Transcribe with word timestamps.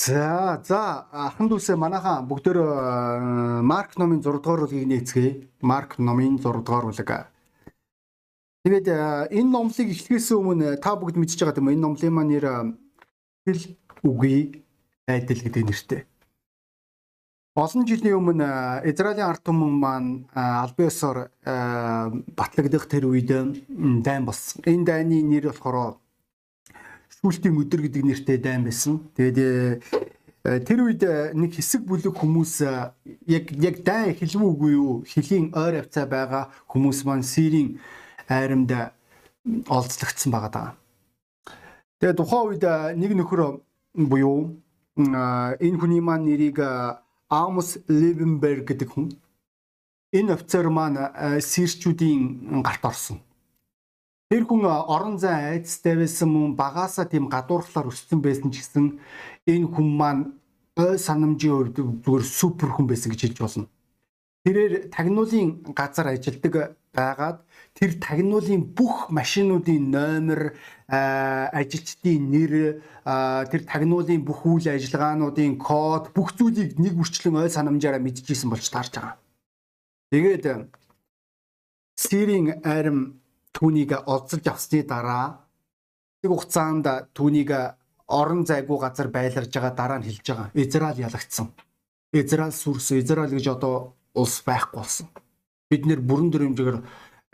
За 0.00 0.60
за 0.64 0.80
ахын 1.12 1.50
дүүсээ 1.50 1.76
манайхан 1.76 2.24
бүгдөө 2.30 3.60
Марк 3.62 3.98
номын 4.00 4.22
6 4.24 4.40
дугаар 4.40 4.64
бүлгийг 4.64 4.88
нээцгээе. 4.88 5.32
Марк 5.60 5.98
номын 5.98 6.38
6 6.40 6.64
дугаар 6.64 6.88
бүлэг. 6.88 7.10
Тэгээд 8.64 8.88
энэ 9.28 9.50
номлыг 9.52 9.88
эхлэхээс 9.92 10.32
өмнө 10.36 10.80
та 10.80 10.96
бүгд 10.96 11.20
мэдчихэж 11.20 11.44
байгаа 11.44 11.60
юм. 11.60 11.72
Энэ 11.72 11.84
номлын 11.84 12.14
маань 12.16 12.32
нэр 12.32 12.46
хэл 13.44 13.62
үгүй 14.04 14.64
айдал 15.08 15.40
гэдэг 15.44 15.64
нэртэй. 15.68 16.00
Олон 17.56 17.84
жилийн 17.84 18.16
өмнө 18.20 18.48
Израилийн 18.88 19.28
ард 19.28 19.42
түмэн 19.44 19.74
маань 19.84 20.10
албан 20.32 20.88
ёсоор 20.88 21.18
батлагдах 22.38 22.88
тэр 22.88 23.04
үед 23.10 23.32
дайн 24.00 24.24
болсон. 24.24 24.64
Энэ 24.64 24.84
дайны 24.88 25.20
нэр 25.24 25.52
болохоор 25.52 26.00
сүүлтийн 27.20 27.56
өдөр 27.60 27.80
гэдэг 27.84 28.02
нэртэй 28.04 28.38
дайн 28.40 28.64
байсан. 28.64 29.04
Тэгээд 29.12 29.38
э, 29.38 30.60
тэр 30.64 30.88
үед 30.88 31.04
нэг 31.36 31.52
хэсэг 31.52 31.84
бүлэг 31.84 32.16
хүмүүс 32.16 32.64
яг 33.28 33.44
яг 33.52 33.76
дайн 33.84 34.16
хэлвүү 34.16 34.48
үгүй 34.48 34.72
юу? 34.72 35.04
Хөлийн 35.04 35.52
ойр 35.52 35.84
авцаа 35.84 36.08
байгаа 36.08 36.48
хүмүүс 36.72 37.04
маань 37.04 37.24
Сирийн 37.24 37.76
айрамд 38.24 38.72
олзлогдсон 39.68 40.32
байгаа 40.32 40.52
даа. 40.52 40.68
Тэгээд 42.00 42.16
тухайн 42.16 42.48
үед 42.56 42.64
нэг 42.96 43.12
нөхөр 43.12 43.60
буюу 44.08 44.56
энэ 44.96 45.76
хүний 45.76 46.00
маань 46.00 46.24
нэрийг 46.24 46.56
Амос 47.28 47.78
Левенберг 47.84 48.64
гэдэг 48.64 48.88
хүн. 48.88 49.12
Энэ 50.16 50.34
офицер 50.34 50.72
маань 50.72 50.98
сирчүүдийн 51.38 52.62
гарт 52.64 52.84
орсон. 52.84 53.20
Тэр 54.30 54.46
хүн 54.46 54.62
орон 54.62 55.18
зай 55.18 55.58
айцтай 55.58 55.96
байсан 55.98 56.30
мөн 56.30 56.54
багаасаа 56.54 57.04
тийм 57.10 57.26
гадуурхлаар 57.26 57.90
өссөн 57.90 58.22
байсан 58.22 58.54
ч 58.54 58.62
гэсэн 58.62 59.02
энэ 59.50 59.66
хүн 59.74 59.88
маань 59.98 60.22
ой 60.78 60.98
санамжийн 61.02 61.74
хувьд 61.74 61.74
зүгээр 61.74 62.24
супер 62.24 62.70
хүн 62.70 62.86
байсан 62.86 63.10
гэж 63.10 63.20
хэлж 63.26 63.38
болно. 63.42 63.66
Тэрээр 64.46 64.88
тагнуулын 64.94 65.74
газар 65.74 66.14
ажилладаг 66.14 66.78
байгаад 66.94 67.42
тэр 67.74 67.98
тагнуулын 67.98 68.62
бүх 68.70 69.10
машинуудын 69.10 69.90
номер 69.90 70.54
ажилчдын 70.86 72.22
нэр 72.30 72.52
тэр 73.50 73.62
тагнуулын 73.66 74.22
бүх 74.22 74.46
үйл 74.46 74.70
ажиллагаануудын 74.70 75.58
код 75.58 76.14
бүх 76.14 76.38
зүйлийг 76.38 76.78
нэг 76.78 76.94
үрчлэн 76.96 77.34
ойл 77.34 77.50
санамжаараа 77.50 77.98
мэдчихсэн 77.98 78.48
болж 78.48 78.70
таарч 78.70 78.94
байгаа. 78.94 79.18
Тэгээд 80.14 80.70
Сирийн 82.00 82.64
арим 82.64 83.19
түүнийг 83.52 83.92
олзолж 84.06 84.46
авсны 84.46 84.82
дараа 84.82 85.46
тэг 86.22 86.30
хугацаанд 86.30 86.86
түүнийг 87.16 87.50
орон 88.10 88.42
зайгүй 88.46 88.78
газар 88.78 89.08
байлгаж 89.08 89.48
байгаа 89.48 89.74
дараа 89.74 89.98
нь 89.98 90.06
хэлж 90.06 90.26
байгаа. 90.26 90.50
Израиль 90.54 91.02
ялагдсан. 91.06 91.48
Израиль 92.12 92.52
сүрс 92.52 92.92
Израиль 92.98 93.34
гэж 93.38 93.46
одоо 93.54 93.94
улс 94.14 94.42
байхгүй 94.42 94.78
болсон. 94.78 95.06
Бид 95.70 95.86
нэр 95.86 96.00
бүрэн 96.02 96.30
дүрмжээр 96.30 96.78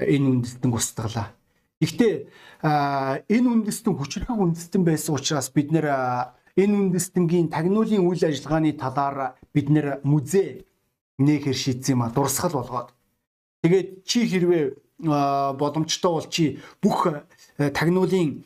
энэ 0.05 0.29
үндэстэн 0.29 0.71
устгалаа. 0.73 1.33
Гэхдээ 1.81 2.15
энэ 3.33 3.49
үндэстэн 3.53 3.95
хүчрхэг 3.97 4.37
үндэстэн 4.37 4.83
байсан 4.85 5.17
учраас 5.17 5.49
бид 5.49 5.73
нэр 5.73 5.89
энэ 6.57 6.77
үндэстэнгийн 6.77 7.49
тагнуулын 7.49 8.05
үйл 8.05 8.23
ажиллагааны 8.29 8.77
талаар 8.77 9.37
бид 9.53 9.69
нэр 9.73 10.01
музей 10.05 10.69
нэхэр 11.17 11.57
шийдсэн 11.57 11.97
юм 11.97 12.05
а 12.05 12.13
дурсгал 12.13 12.53
болгоод. 12.53 12.93
Тэгээд 13.65 14.05
чи 14.05 14.29
хэрвээ 14.29 14.86
боломжтой 14.99 16.13
бол 16.13 16.29
чи 16.29 16.59
бүх 16.83 17.07
тагнуулын 17.57 18.45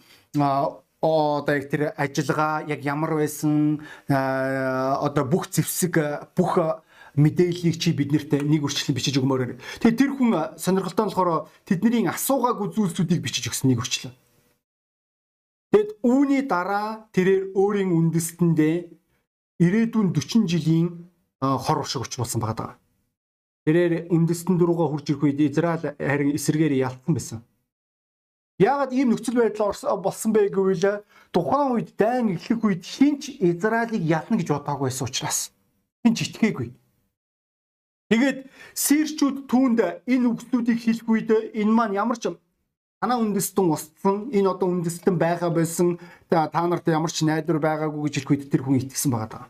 одоо 1.00 1.54
яг 1.54 1.70
тэр 1.70 1.94
ажиллагаа 1.96 2.66
яг 2.68 2.84
ямар 2.84 3.16
байсан 3.16 3.80
одоо 4.08 5.24
бүх 5.24 5.48
зэвсэг 5.48 6.34
бүх 6.36 6.82
мэдээллийг 7.16 7.76
чи 7.80 7.90
биднэрт 7.94 8.44
нэг 8.44 8.62
үрчлэн 8.62 8.94
бичиж 8.94 9.18
өгмөөр. 9.18 9.58
Тэгээ 9.82 9.98
тэр 9.98 10.10
хүн 10.14 10.54
сонирхолтой 10.58 11.04
нь 11.06 11.10
болохоор 11.10 11.50
тэдний 11.66 12.06
асуугаагүй 12.06 12.70
зүйлсүүдийг 12.70 13.20
бичиж 13.22 13.50
өгсөн 13.50 13.74
нэг 13.74 13.82
үрчлэн. 13.82 14.14
Тэгэд 15.74 15.90
үүний 16.02 16.42
дараа 16.46 17.10
тэрээр 17.14 17.54
өөрийн 17.54 17.90
үндэстэндээ 17.94 18.76
ирээдүйн 19.62 20.10
40 20.14 20.50
жилийн 20.50 21.10
хор 21.40 21.78
уршиг 21.82 22.02
учруулсан 22.02 22.42
байгаа. 22.42 22.78
Тэрээр 23.66 24.08
үндэстэн 24.08 24.56
руугаа 24.56 24.88
хурж 24.88 25.12
ирэх 25.12 25.24
үед 25.24 25.40
Израиль 25.40 25.92
харин 25.98 26.32
эсэргээр 26.32 26.74
ялцсан 26.80 27.12
байсан. 27.12 27.40
Яагаад 28.60 28.92
ийм 28.92 29.12
нөхцөл 29.12 29.40
байдал 29.40 29.72
болсон 30.00 30.32
бэ 30.32 30.48
гэвэл 30.52 31.04
тухайн 31.32 31.72
үед 31.76 31.96
дайн 31.96 32.36
эхлэх 32.36 32.60
үед 32.64 32.82
хинч 32.84 33.36
Израилийг 33.40 34.04
ялна 34.04 34.36
гэж 34.36 34.48
бодоагүй 34.52 34.88
байсан 34.88 35.08
учраас 35.08 35.52
хинч 36.04 36.18
итгээгүй. 36.28 36.68
Тэгээд 38.10 38.38
сирчүүд 38.74 39.36
түүнд 39.48 39.78
энэ 40.04 40.28
үгсүүдийг 40.28 40.78
хэлэх 40.82 41.08
үед 41.08 41.30
энэ 41.56 41.72
маань 41.72 41.96
ямар 41.96 42.18
ч 42.20 42.32
танаа 43.00 43.16
үндэстэн 43.16 43.64
устсан 43.70 44.28
энэ 44.28 44.50
одоо 44.50 44.68
үндэстэн 44.68 45.16
байгаа 45.16 45.48
байсан 45.52 45.96
та 46.28 46.50
нарт 46.52 46.84
ямар 46.88 47.12
ч 47.12 47.24
найдвар 47.24 47.60
байгаагүй 47.64 48.08
гэж 48.08 48.14
хэлэх 48.18 48.32
үед 48.34 48.44
тэр 48.52 48.60
хүн 48.66 48.82
итгэсэн 48.82 49.08
байгаа 49.14 49.30
даа. 49.30 49.46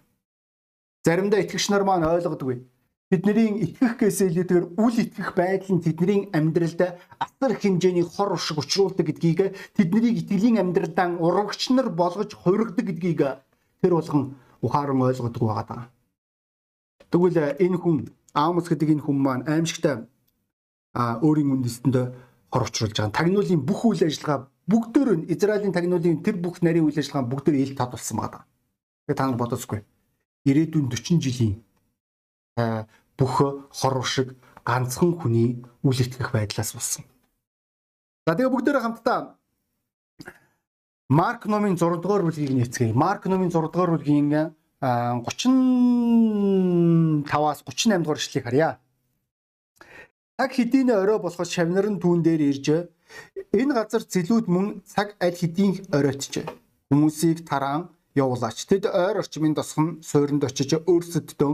Заримдаа 1.03 1.43
итгэгч 1.43 1.67
нар 1.73 1.83
маань 1.83 2.07
ойлгодгүй. 2.07 2.63
Бидний 3.11 3.67
итгэх 3.67 3.99
гэсэн 3.99 4.31
илүүтэйгээр 4.31 4.67
үл 4.79 4.97
итгэх 5.03 5.35
байдал 5.35 5.75
нь 5.75 5.83
тэдний 5.83 6.31
амьдралд 6.31 6.81
асар 7.19 7.53
хэмжээний 7.59 8.07
хор 8.07 8.39
уршиг 8.39 8.63
учруулдаг 8.63 9.03
гэдгийг 9.03 9.59
тэднийг 9.75 10.15
итгэлийн 10.23 10.63
амьдралдаа 10.63 11.19
урагч 11.19 11.75
нар 11.75 11.91
болгож 11.91 12.31
хувиргадаг 12.39 12.87
гэдгийг 12.87 13.21
тэр 13.83 13.93
болгон 13.99 14.39
ухаан 14.63 15.03
ойлгодог 15.03 15.43
байгаа 15.43 15.67
даа. 15.67 15.83
Тэгвэл 17.11 17.59
энэ 17.59 17.79
хүн 17.83 17.97
Аамус 18.31 18.71
гэдэг 18.71 18.95
энэ 18.95 19.03
хүн 19.03 19.19
маань 19.19 19.43
аимшигтай 19.51 20.07
өөрийн 20.95 21.51
үндэстэнд 21.51 22.15
хорвчруулж 22.55 22.95
байгаа. 22.95 23.19
Тагнуулын 23.19 23.67
бүх 23.67 23.91
үйл 23.91 24.07
ажиллагаа 24.07 24.47
бүгдөө 24.71 25.15
нь 25.19 25.27
Израилийн 25.35 25.75
тагнуулын 25.75 26.23
тэр 26.23 26.39
бүх 26.39 26.63
нарийн 26.63 26.87
үйл 26.87 27.03
ажиллагаа 27.03 27.27
бүгдөө 27.27 27.55
ил 27.59 27.75
болсон 27.75 28.17
байгаа. 28.23 28.47
Тэгээ 29.11 29.19
та 29.19 29.27
нар 29.27 29.39
бодоцгүй. 29.43 29.83
Ирээдүйн 30.47 30.87
40 30.95 31.19
жилийн 31.27 31.59
бүх 33.21 33.69
хорвор 33.69 34.09
шиг 34.09 34.33
ганцхан 34.65 35.21
хүний 35.21 35.61
үл 35.85 35.99
итгэх 36.01 36.33
байдлаас 36.33 36.73
болсон. 36.73 37.05
За 38.25 38.33
тэгээ 38.33 38.49
бүгдээрээ 38.49 38.85
хамтдаа 38.85 39.37
Марк 41.11 41.51
номын 41.51 41.75
6 41.77 42.01
дугаар 42.01 42.23
бүлгийг 42.23 42.55
нээцгээе. 42.55 42.95
Марк 42.95 43.27
номын 43.27 43.51
6 43.51 43.75
дугаар 43.75 43.99
бүлгийн 43.99 44.55
35-аас 44.81 47.67
38 47.67 48.03
дугаар 48.03 48.19
ишлэгийг 48.23 48.47
харъя. 48.47 48.79
Цаг 50.39 50.55
хэдийн 50.55 50.95
орой 50.95 51.19
болоход 51.19 51.51
шавнар 51.51 51.91
нь 51.91 51.99
түүн 51.99 52.23
дээр 52.23 52.55
ирж 52.55 52.95
энэ 53.53 53.75
газар 53.75 54.07
зэлүүд 54.07 54.47
мөн 54.47 54.87
цаг 54.87 55.19
аль 55.19 55.35
хэдийн 55.35 55.91
оройтжээ. 55.91 56.47
Хүмүүсийг 56.89 57.43
тараан 57.43 57.91
явуулаач. 58.15 58.67
Тэд 58.67 58.91
ойр 58.91 59.23
орчмын 59.23 59.55
тосгон 59.55 60.03
суйранд 60.03 60.45
очиж 60.45 60.75
өөрсөддөө 60.83 61.53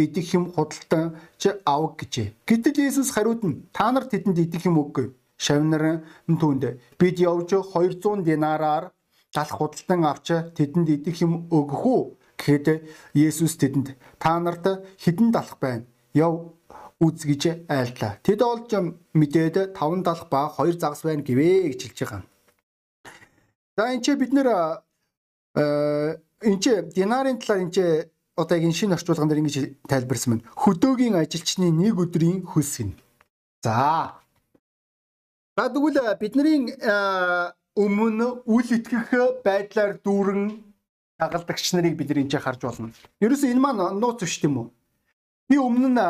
идэх 0.00 0.26
юм 0.34 0.52
худалдан 0.52 1.16
ч 1.36 1.52
авах 1.64 2.00
гэжээ. 2.00 2.34
Гэтэл 2.48 2.80
Иесус 2.80 3.10
хариуд 3.12 3.44
нь 3.44 3.68
та 3.72 3.92
нар 3.92 4.08
тэдэнд 4.08 4.38
идэх 4.38 4.64
юм 4.64 4.80
үгүй. 4.80 5.12
Шавнар 5.36 6.04
нь 6.28 6.38
түүнд 6.40 6.64
бид 6.96 7.16
явж 7.20 7.52
200 7.52 8.24
динараар 8.24 8.92
галах 9.34 9.56
худалдан 9.56 10.00
авч 10.04 10.28
тэдэнд 10.56 10.88
идэх 10.88 11.20
юм 11.20 11.48
өгөх 11.52 11.84
үү? 11.84 12.02
Гэхэд 12.40 12.66
Есүс 13.14 13.60
тэдэнд 13.60 13.96
та 14.18 14.40
нарт 14.40 14.64
хідэн 14.96 15.28
далах 15.30 15.60
байна. 15.60 15.84
Яв 16.16 16.56
үз 17.00 17.24
гэж 17.24 17.68
айлтлаа. 17.68 18.16
Тэд 18.24 18.40
олж 18.40 18.72
мэдээд 19.12 19.76
таван 19.76 20.02
далах 20.02 20.28
ба 20.32 20.48
хоёр 20.48 20.76
загас 20.76 21.04
байна 21.04 21.24
гэвэ 21.24 21.72
гэж 21.72 21.80
хэлж 21.92 21.98
байгаа. 22.00 22.22
За 23.76 23.92
энэ 23.92 24.04
ч 24.04 24.16
бид 24.16 24.32
нэр 24.32 24.48
энэ 25.56 26.60
ч 26.62 26.66
динарын 26.94 27.38
талаар 27.38 27.64
энэ 27.66 27.74
ч 27.74 27.78
одоо 28.36 28.56
яг 28.56 28.64
энэ 28.64 28.78
шинэ 28.78 28.94
орчуулган 28.94 29.28
дээр 29.28 29.42
ингэж 29.42 29.56
тайлбарсан 29.90 30.30
байна. 30.38 30.48
Хөдөөгийн 30.56 31.18
ажилчны 31.18 31.70
нэг 31.70 31.98
өдрийн 31.98 32.46
хөлс 32.46 32.78
гин. 32.78 32.94
За. 33.62 34.16
За 35.56 35.68
тэгвэл 35.68 36.00
бидний 36.20 36.72
өмнө 37.76 38.26
үл 38.46 38.68
итгэх 38.76 39.42
байдлаар 39.44 40.00
дүүрэн 40.00 40.70
дагалдагч 41.20 41.74
нарыг 41.74 41.94
бид 41.98 42.10
энэ 42.10 42.30
ч 42.30 42.38
харж 42.40 42.62
болно. 42.64 42.94
Ерөөсөө 43.20 43.52
энэ 43.52 43.60
маань 43.60 44.00
нууц 44.00 44.24
биш 44.24 44.40
тийм 44.40 44.56
үү? 44.58 44.68
Би 45.50 45.56
өмнө 45.58 45.88
нь 45.92 46.00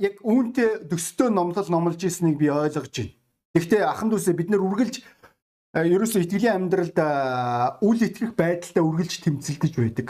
яг 0.00 0.14
үүнтэй 0.24 0.88
төстэй 0.90 1.30
номлол 1.30 1.68
номлож 1.70 2.00
ирснийг 2.02 2.36
би 2.40 2.48
ойлгож 2.50 2.90
байна. 2.90 3.14
Гэхдээ 3.56 3.82
ахын 3.88 4.10
дүүсээ 4.12 4.34
бид 4.36 4.48
нэр 4.50 4.64
үргэлж 4.64 5.00
ерөөсөө 5.76 6.24
итгэлийн 6.24 6.56
амьдралд 6.56 6.96
үл 7.84 8.00
итгэх 8.00 8.32
байдалтай 8.32 8.80
үргэлж 8.80 9.14
тэмцэлдэж 9.28 9.72
байдаг. 9.76 10.08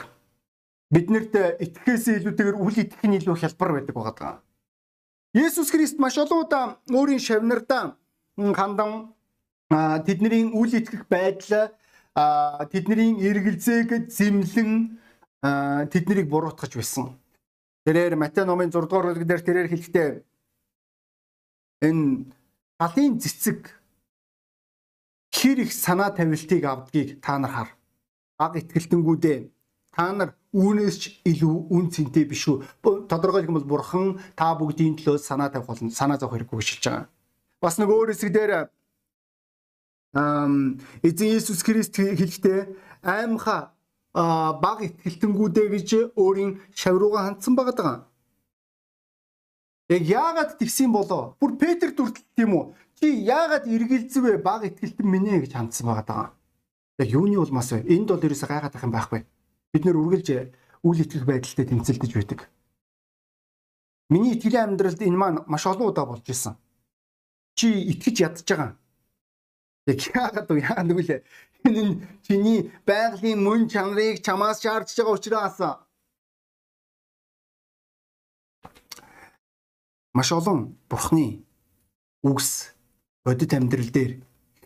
Биднэрт 0.94 1.34
итгэхээс 1.58 2.22
илүүтэйгээр 2.22 2.58
үл 2.62 2.76
итгэх 2.78 3.02
нь 3.02 3.18
илүү 3.18 3.34
хялбар 3.34 3.82
байдаг 3.82 3.94
байгаа. 3.98 4.32
Есүс 5.34 5.74
Христ 5.74 5.98
маш 5.98 6.14
олон 6.22 6.46
удаа 6.46 6.64
өөрийн 6.86 7.18
шавнардаа 7.18 7.98
хандан 8.38 9.10
тэдний 10.06 10.46
үл 10.54 10.70
итгэх 10.70 11.10
байдал 11.10 11.74
тэдний 12.70 13.18
эргэлзээг 13.26 14.06
зэмлэн 14.06 15.02
тэднийг 15.90 16.30
буруутгаж 16.30 16.78
байсан. 16.78 17.18
Тэрээр 17.84 18.14
Матай 18.14 18.46
номын 18.46 18.70
6 18.70 18.86
дугаар 18.86 19.10
бүлэг 19.10 19.26
дээр 19.26 19.42
тэрээр 19.42 19.68
хэлэхдээ 19.70 20.08
энэ 21.90 22.30
галын 22.78 23.18
цэцэг 23.18 23.74
хэр 25.36 25.68
их 25.68 25.72
санаа 25.72 26.10
тавилтыг 26.10 26.64
авдгийг 26.64 27.20
та 27.20 27.38
нар 27.38 27.52
хар. 27.52 27.68
Аг 28.38 28.56
итгэлтэнгүүдээ 28.56 29.38
та 29.92 30.12
нар 30.12 30.30
үүнээс 30.52 30.96
ч 30.96 31.04
илүү 31.24 31.56
үн 31.72 31.92
цэнтэй 31.92 32.24
биш 32.24 32.48
үү? 32.48 32.64
Тодорхойлох 33.08 33.48
юм 33.48 33.56
бол 33.60 33.70
бурхан 33.76 34.20
та 34.36 34.56
бүгдийн 34.56 34.96
төлөө 34.96 35.20
санаа 35.20 35.52
тавих 35.52 35.68
болно. 35.68 35.92
Санаа 35.92 36.16
зовх 36.16 36.32
хэрэггүй 36.32 36.60
шилж 36.64 36.84
байгаа. 36.84 37.08
Бас 37.60 37.76
нэг 37.76 37.88
өөр 37.92 38.12
хэсэг 38.12 38.32
дээр 38.32 38.52
эзэн 41.04 41.28
Иесус 41.28 41.60
Христ 41.60 41.96
хэлэхдээ 41.96 42.60
аймха 43.04 43.76
баг 44.16 44.78
итгэлтэнгүүдээ 44.80 45.66
гэж 45.76 45.88
өөрийн 46.16 46.60
шав 46.72 46.96
руугаа 46.96 47.28
хандсан 47.28 47.52
байгаа 47.56 47.76
даа. 47.76 47.96
Яг 49.88 50.02
яагаад 50.02 50.56
тэгсэн 50.58 50.90
болоо? 50.92 51.36
Бүр 51.40 51.60
Петр 51.60 51.92
дүртэл 51.92 52.24
тийм 52.34 52.56
үү? 52.56 52.64
Чи 52.96 53.06
яагаад 53.28 53.68
эргэлзэвэ 53.68 54.40
баг 54.40 54.64
итгэлтэн 54.64 55.06
минь 55.06 55.40
гэж 55.40 55.52
хандсан 55.52 55.86
байгаа 55.86 56.06
даа. 56.06 56.26
Яг 56.98 57.08
юуны 57.12 57.36
улмаас 57.36 57.72
вэ? 57.72 57.84
Энд 57.84 58.08
бол 58.08 58.24
ерөөсөө 58.24 58.48
гайхаад 58.48 58.72
байх 58.72 58.86
юм 58.88 58.94
байхгүй. 58.96 59.20
Бид 59.72 59.82
нэр 59.84 60.00
үргэлж 60.00 60.28
үйл 60.80 61.02
итгэх 61.04 61.24
байдалтай 61.28 61.66
тэмцэлдэж 61.68 62.12
байдаг. 62.16 62.40
Миний 64.08 64.34
итгэлийн 64.34 64.72
амьдралд 64.72 65.02
энэ 65.04 65.20
маань 65.20 65.44
маш 65.44 65.66
олон 65.68 65.92
удаа 65.92 66.06
болж 66.08 66.24
исэн. 66.24 66.56
Чи 67.58 67.68
итгэж 67.92 68.16
ядж 68.24 68.48
байгаа 68.48 68.76
Яг 69.86 70.02
яагаад 70.02 70.50
вэ? 70.50 70.66
Яагаад 70.66 70.86
нүглээ? 70.90 71.20
Энэ 71.62 71.82
нь 71.86 71.94
чиний 72.26 72.58
байгалийн 72.82 73.38
мөн 73.38 73.70
чанарыг 73.70 74.18
чамаас 74.18 74.58
шаардж 74.58 74.98
байгаа 74.98 75.14
учраас 75.14 75.56
маш 80.10 80.28
олон 80.34 80.74
бурхны 80.90 81.46
үгс 82.26 82.74
бодит 83.26 83.50
амьдрал 83.50 83.90
дээр 83.90 84.12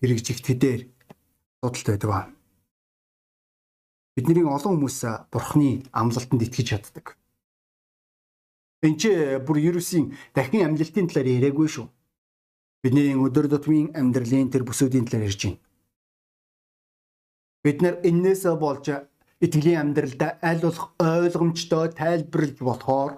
хэрэгжигдэхээр 0.04 0.82
судалт 1.64 1.88
байдаг 1.88 2.10
ба. 2.12 2.20
Бидний 4.12 4.44
олон 4.44 4.76
хүмүүс 4.76 5.00
бурхны 5.32 5.88
амлалтанд 5.96 6.44
итгэж 6.44 6.66
чаддаг. 6.68 7.16
Энд 8.84 9.00
чи 9.00 9.08
бүр 9.40 9.56
ерөөсийн 9.64 10.12
дахин 10.36 10.68
амлалтын 10.68 11.08
талаар 11.08 11.32
яриаггүй 11.40 11.68
шүү 11.72 11.88
Бидний 12.80 13.12
өдөр 13.12 13.44
тутмын 13.52 13.90
амьдралын 13.92 14.48
тэр 14.48 14.64
бүсүүдийн 14.64 15.04
талаар 15.04 15.28
ярьж 15.28 15.42
байна. 15.44 15.60
Бид 17.60 17.82
нар 17.84 18.00
энээс 18.08 18.48
болж 18.56 18.88
итгэлийн 19.44 19.80
амьдралдаа 19.92 20.40
аль 20.40 20.64
болох 20.64 20.96
ойлгомжтой 20.96 21.92
тайлбарлаж 21.92 22.56
болохоор 22.64 23.12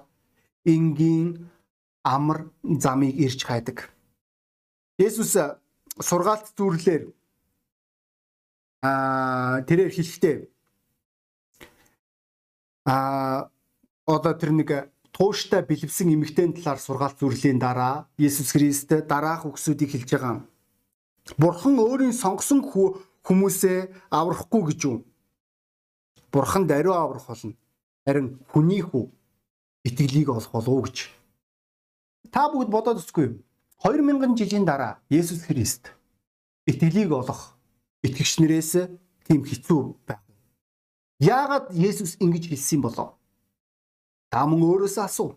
энгийн 0.67 1.47
амар 2.03 2.51
замыг 2.83 3.15
ирж 3.15 3.47
хайдаг. 3.47 3.87
Есүс 5.03 5.35
сургаалт 6.09 6.47
зүрлэлээр 6.57 7.03
аа 8.87 9.63
тэрээр 9.67 9.93
хэлэхдээ 9.95 10.37
аа 12.87 13.51
одоо 14.07 14.35
тэр 14.39 14.53
нэг 14.55 14.71
тууштай 15.13 15.63
бэлэвсэн 15.67 16.15
эмэгтэйн 16.15 16.55
талаар 16.57 16.81
сургаалт 16.81 17.19
зүрлийн 17.21 17.59
дараа 17.59 18.09
Есүс 18.19 18.55
Христ 18.55 18.91
дараах 19.11 19.47
үгсүүдийг 19.47 19.91
хэлж 19.93 20.11
байгаа. 20.15 20.37
Бурхан 21.39 21.79
өөрийн 21.79 22.15
сонгосон 22.17 22.61
хүмүүсээ 23.27 24.11
аврахгүй 24.11 24.63
гэж 24.73 24.81
юу? 24.89 25.05
Бурхан 26.33 26.67
даруй 26.67 26.97
аврах 26.97 27.27
болно. 27.29 27.55
Харин 28.07 28.41
хүний 28.51 28.83
хүү 28.83 29.05
итгэлийг 29.87 30.29
олох 30.31 30.51
болов 30.51 30.69
уу 30.75 30.83
гэж. 30.87 31.11
Та 32.35 32.51
бүгд 32.51 32.71
бодоод 32.73 32.99
үзгүй 32.99 33.25
юу? 33.29 33.37
2000 33.83 34.37
жилийн 34.39 34.65
дараа 34.65 35.03
Есүс 35.11 35.43
Христ 35.43 35.91
итгэлийг 36.71 37.11
олох 37.11 37.59
итгэгч 38.07 38.39
нарээс 38.39 38.87
тийм 39.27 39.43
хэцүү 39.43 39.81
байв. 40.07 40.23
Яагаад 41.19 41.75
Есүс 41.75 42.15
ингэж 42.23 42.47
хэлсэн 42.47 42.79
болов? 42.79 43.19
Та 44.31 44.47
мөн 44.47 44.63
өөрөөсөө 44.63 45.03
асуу. 45.03 45.35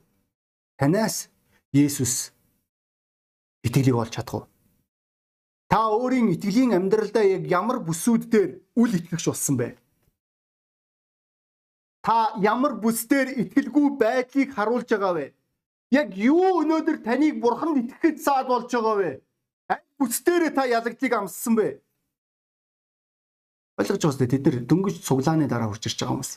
Танаас 0.77 1.33
Есүс 1.74 2.38
итгэлийг 3.65 3.97
олж 3.97 4.13
чадах 4.13 4.36
уу? 4.36 4.45
Та 5.65 5.89
өөрийн 5.89 6.30
итгэлийн 6.38 6.77
амьдралдаа 6.77 7.25
яг 7.25 7.50
ямар 7.50 7.81
бүсүүд 7.81 8.30
дээр 8.30 8.51
үл 8.77 8.94
итгэгч 8.94 9.25
болсон 9.25 9.57
бэ? 9.57 9.74
Та 12.06 12.38
ямар 12.38 12.77
бүс 12.77 13.09
дээр 13.09 13.33
итгэлгүй 13.41 13.98
байдлыг 13.98 14.53
харуулж 14.53 14.86
байгаа 14.86 15.13
вэ? 15.18 15.25
Яг 15.93 16.17
юу 16.17 16.65
өнөөдөр 16.65 17.03
таныг 17.05 17.37
бурханд 17.41 17.85
итгэхэд 17.85 18.17
саад 18.21 18.47
болж 18.49 18.71
байгаа 18.73 18.95
вэ? 18.97 19.11
Аль 19.69 19.85
бүс 19.99 20.21
дээр 20.25 20.49
та 20.53 20.65
ялагдлыг 20.65 21.13
амссан 21.13 21.53
бэ? 21.55 21.81
Ойлгож 23.77 24.01
байгаа 24.01 24.13
үстэй 24.13 24.29
тэд 24.31 24.45
нар 24.45 24.57
дөнгөж 24.65 24.95
цуглааны 25.05 25.45
дараа 25.45 25.69
хурж 25.69 25.85
ирж 25.85 25.99
байгаа 25.99 26.13
хүмүүс. 26.15 26.31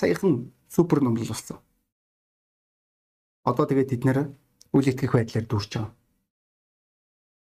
Саяхан 0.00 0.52
супер 0.72 1.02
номлол 1.02 1.28
болсон. 1.28 1.58
Одоо 3.44 3.66
тэгээд 3.68 3.92
тэд 3.92 4.02
нэр 4.08 4.18
үл 4.72 4.86
итгэх 4.88 5.12
байдлаар 5.12 5.46
дүүрч 5.46 5.72
байгаа. 5.74 5.92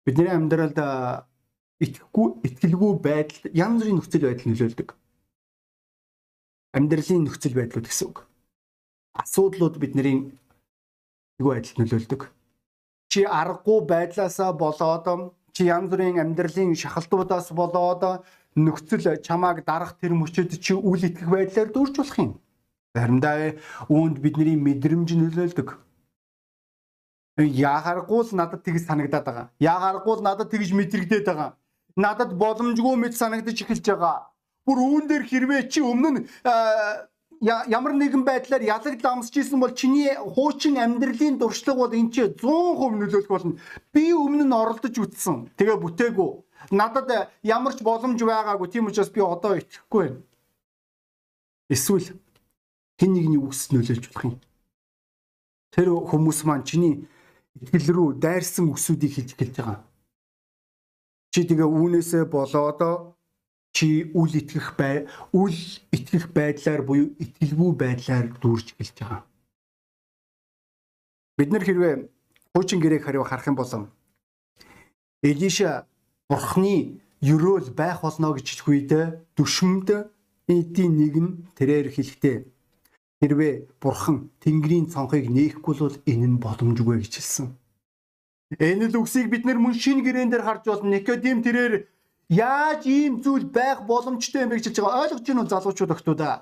Бидний 0.08 0.32
амьдралд 0.32 0.78
итгэхгүй, 1.84 2.28
итгэлгүй 2.46 2.92
байдал 3.04 3.52
янз 3.52 3.84
бүрийн 3.84 3.98
нөхцөл 4.00 4.24
байдал 4.24 4.48
нөлөөлдөг. 4.48 4.88
Амьдралын 6.78 7.22
нөхцөл 7.26 7.54
байдлууд 7.58 7.86
гэсэн 7.86 8.06
үг. 8.08 8.24
Асуудлууд 9.18 9.76
бидний 9.76 10.32
итгэлгүй 11.38 11.54
байдалд 11.54 11.78
нөлөөлдөг. 11.78 12.22
Чи 13.08 13.22
аргагүй 13.24 13.86
байдлаасаа 13.86 14.52
болоод 14.52 15.06
чи 15.54 15.64
янз 15.70 15.90
бүрийн 15.90 16.18
амьдралын 16.18 16.74
шахалтуудаас 16.74 17.52
болоод 17.54 18.26
нөхцөл 18.56 19.22
чамааг 19.22 19.64
дарах 19.64 19.94
тэр 20.00 20.12
мөчөд 20.18 20.58
чи 20.58 20.74
үл 20.74 20.98
итгэх 20.98 21.30
байдлаар 21.30 21.70
дүүрч 21.70 21.94
болох 21.96 22.18
юм. 22.18 22.30
Заримдаа 22.94 23.54
үүнд 23.86 24.18
бидний 24.18 24.58
мэдрэмж 24.58 25.14
нөлөөлдөг. 25.14 25.78
Яагаргүй 27.38 28.20
л 28.26 28.34
надад 28.34 28.66
тэгж 28.66 28.82
санагдаад 28.90 29.24
байгаа. 29.24 29.46
Яагаргүй 29.62 30.14
л 30.18 30.26
надад 30.26 30.50
тэгж 30.50 30.74
мэдрэгдээд 30.74 31.26
байгаа. 31.30 31.54
Надад 31.94 32.34
боломжгүй 32.34 32.98
мэд 32.98 33.14
санагдаж 33.14 33.62
эхэлж 33.62 33.86
байгаа. 33.94 34.26
Бүр 34.66 34.78
үүн 34.82 35.04
дээр 35.06 35.22
хэрвээ 35.22 35.70
чи 35.70 35.80
өмнө 35.86 36.10
нь 36.10 36.20
ямар 37.40 37.94
нэгэн 37.94 38.24
байдлаар 38.26 38.62
ялагдал 38.62 39.18
амсч 39.18 39.38
исэн 39.38 39.60
бол 39.60 39.70
чиний 39.70 40.10
хуучин 40.14 40.78
амьдралын 40.78 41.38
дуршлаг 41.38 41.76
бол 41.78 41.92
энэ 41.94 42.10
чи 42.10 42.22
100% 42.26 42.98
нөлөөлөх 42.98 43.28
болно. 43.30 43.58
Би 43.94 44.10
өмнө 44.10 44.44
нь 44.46 44.54
оролдож 44.54 44.94
үтсэн. 44.98 45.54
Тэгээ 45.54 45.78
бүтээгүү. 45.78 46.30
Надад 46.74 47.30
ямар 47.42 47.74
ч 47.78 47.86
боломж 47.86 48.18
байгаагүй. 48.18 48.68
Тийм 48.68 48.90
учраас 48.90 49.10
би 49.14 49.22
одоо 49.22 49.54
итгэхгүй 49.54 50.02
байна. 50.02 50.22
Эсвэл 51.70 52.18
хэн 52.98 53.12
нэгний 53.14 53.38
үгс 53.38 53.70
нөлөөлж 53.70 54.10
болох 54.10 54.24
юм. 54.26 54.36
Тэр 55.70 55.88
хүмүүс 55.94 56.42
маань 56.42 56.66
чиний 56.66 57.06
итгэл 57.54 57.94
рүү 57.94 58.08
дайрсан 58.18 58.66
үгсүүдийг 58.66 59.14
хэлж 59.14 59.30
эхэлж 59.38 59.54
байгаа. 59.62 59.78
Чи 61.30 61.46
тэгээ 61.46 61.68
үүнээсээ 61.68 62.24
болоод 62.26 63.14
чи 63.72 64.10
үл 64.14 64.32
итгэх 64.40 64.76
бай 64.78 65.06
үл 65.32 65.56
итгэх 65.92 66.32
байдлаар 66.36 66.82
буюу 66.82 67.14
итгэлгүй 67.22 67.72
байдлаар 67.82 68.26
дүүрж 68.42 68.74
эхэлж 68.74 68.96
байгаа. 69.00 69.22
Бид 71.38 71.50
нар 71.52 71.64
хэрвээ 71.64 71.94
хуучин 72.54 72.80
гэрээг 72.80 73.04
хариу 73.04 73.24
харах 73.24 73.46
юм 73.50 73.56
бол 73.58 73.72
Элиша 75.22 75.86
бурхны 76.30 77.00
ерөөл 77.22 77.70
байх 77.74 78.02
болно 78.02 78.34
гэж 78.34 78.46
хэлэх 78.48 78.68
үед 78.70 78.92
дүшмэд 79.36 79.88
эдийн 80.46 80.92
нэг 80.98 81.14
нь 81.18 81.30
тэрээр 81.58 81.90
хэлэхдээ 81.90 82.38
Хэрвээ 83.18 83.66
бурхан 83.82 84.30
Тэнгэрийн 84.38 84.86
цонхыг 84.86 85.26
нээхгүй 85.26 85.74
бол 85.74 85.96
энэ 86.06 86.26
нь 86.30 86.38
боломжгүй 86.38 87.02
гэж 87.02 87.12
хэлсэн. 87.18 87.46
Энэ 88.62 88.86
л 88.94 88.98
үгсийг 89.02 89.26
бид 89.26 89.42
нар 89.42 89.58
мөн 89.58 89.74
шин 89.74 90.06
гэрээн 90.06 90.30
дээр 90.30 90.46
харж 90.46 90.70
болно. 90.70 90.94
Никодим 90.94 91.42
тэрээр 91.42 91.90
яаж 92.28 92.84
ийм 92.86 93.24
зүйл 93.24 93.48
байх 93.48 93.82
боломжтой 93.88 94.42
юм 94.44 94.50
бэ 94.52 94.60
гэж 94.60 94.66
хэлж 94.68 94.78
байгаа. 94.84 95.02
Ойлгож 95.08 95.24
байна 95.24 95.42
уу 95.42 95.52
залуучууд 95.52 95.94
өгтүүдээ? 95.96 96.36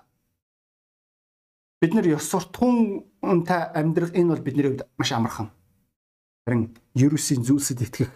Бид 1.81 1.93
нар 1.95 2.07
ёс 2.07 2.27
суртахуунтай 2.27 3.63
амьдрах 3.79 4.13
энэ 4.15 4.31
бол 4.35 4.43
бидний 4.43 4.67
хувьд 4.67 4.83
маш 4.99 5.11
амархан. 5.13 5.49
Харин 6.47 6.75
Ерүсийн 6.95 7.47
зүйлсэд 7.47 7.87
итгэх 7.87 8.13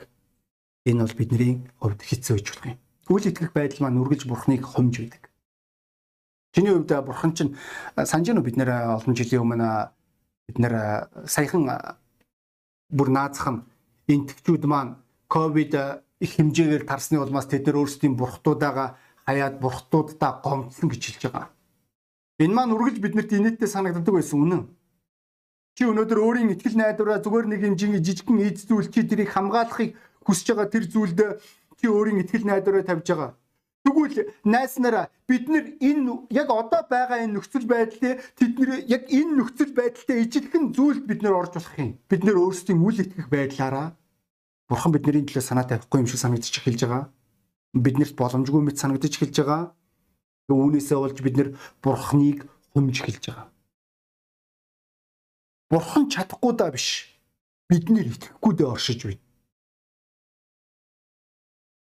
энэ 0.86 1.02
бол 1.04 1.14
бидний 1.14 1.52
хувьд 1.78 2.00
хэцүү 2.02 2.36
гэж 2.36 2.46
болох 2.50 2.66
юм. 2.74 2.78
Үйл 3.10 3.28
итгэх 3.30 3.52
байдал 3.54 3.80
маань 3.86 4.00
үргэлж 4.02 4.26
бурхныг 4.26 4.62
хомж 4.66 4.94
байдаг. 4.98 5.30
Чиний 6.54 6.74
хувьд 6.74 6.90
бурхан 7.06 7.34
чинь 7.34 7.54
санаж 7.94 8.28
нь 8.34 8.42
бид 8.42 8.56
нэр 8.58 8.98
олон 8.98 9.14
жилийн 9.14 9.42
өмнө 9.46 9.94
бид 10.50 10.58
нэр 10.58 10.74
саяхан 11.26 11.70
бүр 12.90 13.08
наазах 13.14 13.46
нь 13.50 13.62
энтгчүүд 14.10 14.66
маань 14.66 14.98
ковид 15.30 15.74
их 16.20 16.36
хэмжээгээр 16.36 16.84
тарсны 16.84 17.16
улмаас 17.18 17.48
тэд 17.48 17.66
нар 17.66 17.80
өөрсдийн 17.80 18.14
бурхтуудаага 18.14 19.00
хаяад 19.24 19.56
бурхтуудаа 19.60 20.44
гомдсон 20.44 20.92
гэж 20.92 21.02
хэлж 21.04 21.22
байгаа. 21.32 21.48
Энэ 22.44 22.54
маань 22.54 22.74
үргэлж 22.76 23.00
биднэрт 23.00 23.32
инээдтэй 23.32 23.68
санагддаг 23.68 24.14
байсан 24.14 24.38
үнэн. 24.44 24.62
Чи 25.76 25.88
өнөөдөр 25.88 26.18
өөрийн 26.20 26.52
ихтгэл 26.52 26.76
найдвараа 26.76 27.24
зүгээр 27.24 27.46
нэг 27.48 27.60
юм 27.64 27.74
жижигхэн 27.76 28.44
эд 28.44 28.58
зүйл 28.68 28.92
чи 28.92 29.00
тэрийг 29.00 29.32
хамгаалахыг 29.32 29.96
хүсэж 30.24 30.46
байгаа 30.52 30.68
тэр 30.68 30.84
зүйлд 30.92 31.20
чи 31.80 31.86
өөрийн 31.88 32.20
ихтгэл 32.20 32.48
найдвараа 32.48 32.84
тавьж 32.84 33.06
байгаа. 33.08 33.32
Тэгвэл 33.80 34.28
найснараа 34.44 35.08
бид 35.24 35.48
нар 35.48 35.64
энэ 35.80 36.28
яг 36.28 36.48
одоо 36.52 36.84
байгаа 36.84 37.24
энэ 37.24 37.40
нөхцөл 37.40 37.64
байдлыг 37.64 38.20
тэдний 38.36 38.84
яг 38.92 39.08
энэ 39.08 39.32
нөхцөл 39.40 39.72
байдалтай 39.72 40.20
ижилхэн 40.20 40.76
зүйлд 40.76 41.08
бид 41.08 41.24
нар 41.24 41.40
орж 41.40 41.56
болох 41.56 41.76
юм. 41.80 41.96
Бид 42.08 42.22
нар 42.28 42.36
өөрсдийн 42.36 42.76
үл 42.76 43.00
итгэх 43.00 43.32
байдлаараа 43.32 43.96
Бурхан 44.70 44.94
бидний 44.94 45.26
төлөө 45.26 45.42
санаа 45.42 45.66
тавихгүй 45.66 45.98
юм 46.00 46.06
шиг 46.06 46.22
санагдчих 46.22 46.62
эхэлж 46.62 46.86
байгаа. 46.86 47.10
Биднэрт 47.74 48.14
боломжгүй 48.14 48.62
мэт 48.62 48.78
санагдаж 48.78 49.18
эхэлж 49.18 49.36
байгаа. 49.42 49.74
Үүнээсээ 50.46 50.98
болж 50.98 51.18
бид 51.18 51.36
нар 51.36 51.48
Бурханыг 51.82 52.46
хүмж 52.70 52.96
эхэлж 53.02 53.24
байгаа. 53.34 53.50
Бурхан 55.70 56.06
чадахгүй 56.06 56.52
даа 56.54 56.70
биш. 56.70 57.10
Бид 57.66 57.90
нэр 57.90 58.14
итгэхгүй 58.14 58.52
дэ 58.54 58.64
оршиж 58.70 59.06
байна. 59.06 59.22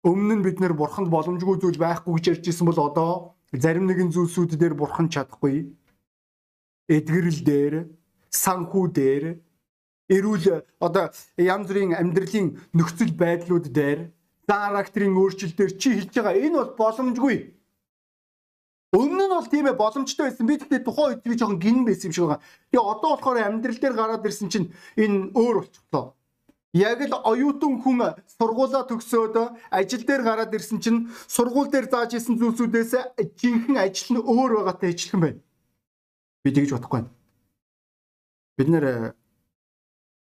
Өмнө 0.05 0.33
нь 0.39 0.45
бид 0.45 0.57
нэр 0.61 0.73
бурханд 0.73 1.09
боломжгүй 1.13 1.57
зүйл 1.59 1.81
байхгүй 1.81 2.13
гэж 2.17 2.25
ярьж 2.31 2.45
исэн 2.49 2.69
бол 2.69 2.79
одоо 2.89 3.11
зарим 3.51 3.85
нэгэн 3.89 4.13
зүйлсүүд 4.13 4.55
дээр 4.55 4.73
бурхан 4.77 5.09
чадахгүй. 5.09 5.73
Эдгэрэл 6.87 7.41
дээр, 7.43 7.73
санхүү 8.29 8.85
дээр, 8.95 9.25
эрүүл 10.09 10.65
одоо 10.81 11.13
янз 11.37 11.67
бүрийн 11.69 11.93
амьдралын 11.93 12.57
нөхцөл 12.73 13.13
байдлууд 13.13 13.69
дээр, 13.69 14.09
характерын 14.49 15.13
өөрчлөлтөөр 15.13 15.71
чи 15.77 15.89
хэлж 15.93 16.13
байгаа 16.17 16.33
энэ 16.33 16.57
бол 16.57 16.73
боломжгүй. 16.81 17.37
Өмнө 18.89 19.25
нь 19.29 19.35
бол 19.37 19.45
тийм 19.45 19.69
ээ 19.69 19.77
боломжтой 19.77 20.25
байсан. 20.33 20.49
Би 20.49 20.57
тэгтээ 20.57 20.81
тухайн 20.81 21.13
үед 21.13 21.21
би 21.21 21.37
жоохон 21.37 21.61
гин 21.61 21.85
байсан 21.85 22.09
юм 22.09 22.13
шиг 22.13 22.25
байгаа. 22.25 22.41
Тэгээ 22.73 22.89
одоо 22.89 23.09
болохоор 23.13 23.37
амьдрал 23.37 23.77
дээр 23.77 23.93
гараад 23.93 24.25
ирсэн 24.25 24.49
чинь 24.49 24.73
энэ 24.97 25.29
өөр 25.37 25.55
болчихлоо. 25.61 26.17
Яг 26.73 27.01
л 27.05 27.13
оюутан 27.13 27.81
хүн 27.85 28.17
сургуулаа 28.25 28.89
төгсөөд 28.89 29.37
ажил 29.69 30.03
дээр 30.09 30.23
гараад 30.25 30.53
ирсэн 30.57 30.81
чинь 30.81 31.09
сургууль 31.29 31.69
дээр 31.69 31.85
зааж 31.85 32.17
исэн 32.17 32.41
зүйлсүүдээс 32.41 33.13
жинхэнэ 33.37 33.77
ажил 33.77 34.09
нь 34.17 34.25
өөр 34.25 34.65
байгаатай 34.65 34.89
ижилхэн 34.89 35.21
байна. 35.21 35.41
Би 36.41 36.49
тэгж 36.49 36.73
бодохгүй. 36.73 37.05
Бид 38.57 38.69
нэр 38.73 39.13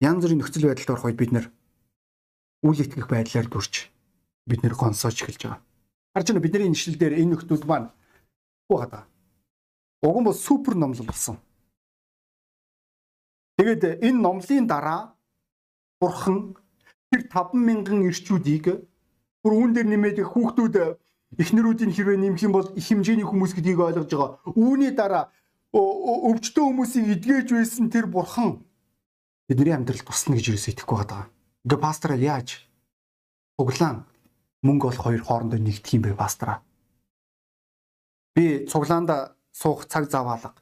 янз 0.03 0.21
бүрийн 0.23 0.39
нөхцөл 0.43 0.67
байдалд 0.67 0.91
орох 0.91 1.07
үед 1.07 1.19
бид 1.19 1.31
нэр 1.31 1.45
үйл 2.67 2.83
итгэх 2.83 3.07
байдлаар 3.07 3.47
дүрч 3.47 3.73
бид 4.47 4.59
нэр 4.63 4.75
гонсооч 4.75 5.23
эхэлж 5.23 5.41
байгаа. 5.47 5.61
Харж 6.13 6.27
байна 6.27 6.43
бидний 6.43 6.69
нэшлэл 6.69 6.99
дээр 6.99 7.17
энэ 7.23 7.31
нөхдүүд 7.31 7.63
маань 7.63 7.87
уу 8.69 8.77
хадаа. 8.83 9.07
Уг 10.03 10.17
нь 10.19 10.27
бол 10.27 10.35
супер 10.35 10.75
номлол 10.75 11.07
болсон. 11.07 11.39
Тэгээд 13.57 14.03
энэ 14.03 14.19
номлын 14.19 14.67
дараа 14.67 15.15
бурхан 16.01 16.59
тэр 17.11 17.21
50000 17.31 18.09
ирчүүдийг 18.11 18.65
бүр 19.43 19.53
үүн 19.55 19.71
дээр 19.71 19.87
нэмээд 19.87 20.19
хүүхдүүд 20.27 20.75
эхнэрүүдийн 21.39 21.91
хэрвээ 21.95 22.17
нэмэх 22.19 22.43
юм 22.43 22.53
бол 22.53 22.67
их 22.75 22.85
хэмжээний 22.87 23.23
хүмүүс 23.23 23.55
гэдгийг 23.55 23.79
ойлгож 23.79 24.09
байгаа. 24.11 24.31
Үүний 24.51 24.91
дараа 24.91 25.31
өвчтөн 25.73 26.65
хүмүүсийг 26.67 27.05
эдгэж 27.17 27.47
байсан 27.55 27.87
тэр 27.89 28.05
бурхан 28.11 28.65
бидний 29.49 29.75
амьдралд 29.75 30.05
тусна 30.05 30.35
гэж 30.35 30.55
юусе 30.55 30.71
итгэхгүй 30.71 30.97
байгаа. 31.03 31.27
Ингээ 31.65 31.79
пастораа 31.79 32.17
яаж 32.17 32.63
цуглаан 33.59 34.05
мөнгө 34.63 34.87
бол 34.89 34.99
хоёр 35.03 35.21
хоорондоо 35.23 35.59
нэгдэх 35.59 35.93
юм 35.93 36.03
бэ 36.07 36.15
пастораа. 36.15 36.63
Би 38.35 38.65
цуглаанда 38.65 39.35
суух 39.51 39.85
цаг 39.85 40.09
заваалга. 40.09 40.55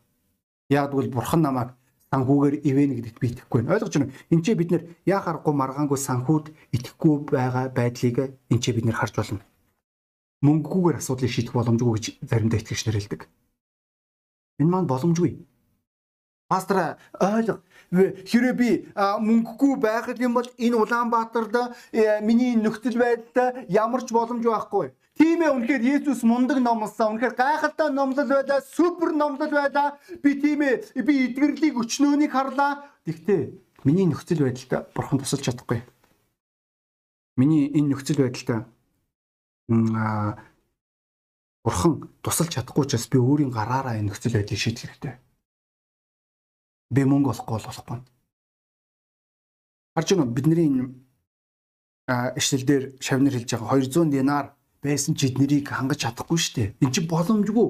Яг 0.70 0.92
бол 0.92 1.08
бурхан 1.08 1.42
намайг 1.42 1.70
санхүүгээр 2.12 2.56
ивэнэ 2.68 2.94
гэдэгт 3.00 3.20
би 3.20 3.28
итгэхгүй 3.32 3.62
байна. 3.64 3.74
Ойлгож 3.78 3.94
байна. 3.96 4.12
Энд 4.30 4.44
чинь 4.44 4.60
бид 4.60 4.72
нэр 4.72 4.84
яа 5.08 5.22
харахгүй 5.24 5.54
маргаангүй 5.56 6.00
санхүүд 6.00 6.46
итгэхгүй 6.76 7.14
байгаа 7.32 7.72
байдлыг 7.72 8.18
энд 8.52 8.62
чинь 8.62 8.76
бид 8.76 8.86
нэр 8.86 9.00
харж 9.00 9.16
болно. 9.16 9.44
Мөнгөгүйгээр 10.44 11.00
асуудлыг 11.00 11.32
шийдэх 11.32 11.54
боломжгүй 11.56 11.94
гэж 11.96 12.06
заримдаа 12.26 12.60
итгэгч 12.60 12.82
нар 12.84 12.98
хэлдэг. 12.98 13.22
Энэ 14.60 14.72
маань 14.72 14.90
боломжгүй. 14.92 15.32
Пастор 16.52 17.00
ойлго 17.16 17.62
хэрэг 17.92 18.56
би 18.60 18.70
мөнгөгүй 18.96 19.80
байх 19.80 20.12
юм 20.20 20.36
бол 20.36 20.48
энэ 20.60 20.76
Улаанбаатарт 20.76 21.56
э, 21.96 22.20
миний 22.20 22.60
нөхцөл 22.60 23.00
байдалд 23.00 23.72
ямар 23.72 24.04
ч 24.04 24.12
боломж 24.12 24.44
байхгүй. 24.44 24.92
Тийм 25.16 25.44
ээ 25.44 25.52
үнэхээр 25.56 25.84
Есүс 25.96 26.24
мундаг 26.28 26.60
номлосон. 26.60 27.16
Үнэхээр 27.16 27.36
гайхалтай 27.40 27.88
номлол 27.92 28.28
байлаа, 28.28 28.60
супер 28.64 29.16
номлол 29.16 29.48
байлаа. 29.48 29.96
Би 30.24 30.36
тийм 30.40 30.60
ээ 30.64 31.04
би 31.04 31.32
эдгэрлийг 31.32 31.76
өчнөөнийг 31.80 32.32
харлаа. 32.36 32.84
Тэгтээ 33.08 33.52
миний 33.88 34.08
нөхцөл 34.12 34.44
байдалд 34.44 34.92
бурхан 34.96 35.20
тусалж 35.24 35.48
чадахгүй. 35.48 35.84
Миний 37.40 37.72
энэ 37.72 37.96
нөхцөл 37.96 38.28
байдалд 38.28 38.68
бурхан 41.64 42.12
тусалж 42.24 42.52
чадахгүй 42.56 42.86
ч 42.88 43.00
бас 43.00 43.08
би 43.08 43.20
өөрийн 43.20 43.52
гараараа 43.52 44.00
энэ 44.00 44.12
нөхцөл 44.12 44.36
байдлыг 44.36 44.60
шийдэх 44.60 44.92
хэрэгтэй. 45.00 45.16
Би 46.92 47.06
мөнгө 47.08 47.32
олохгүй 47.32 47.56
бол 47.58 47.68
болохгүй. 47.68 48.00
Харж 49.96 50.08
байна 50.12 50.36
бидний 50.36 50.68
энэ 50.68 50.84
ишлэл 52.40 52.66
дээр 52.68 52.84
шавнар 53.00 53.34
хэлж 53.36 53.50
байгаа 53.56 53.80
200 53.80 54.12
динар 54.12 54.46
байсан 54.84 55.16
ч 55.16 55.32
эднэрийг 55.32 55.72
хангаж 55.72 56.04
чадахгүй 56.04 56.38
шүү 56.40 56.54
дээ. 56.56 56.70
Энд 56.84 56.94
чинь 56.96 57.08
боломжгүй. 57.08 57.70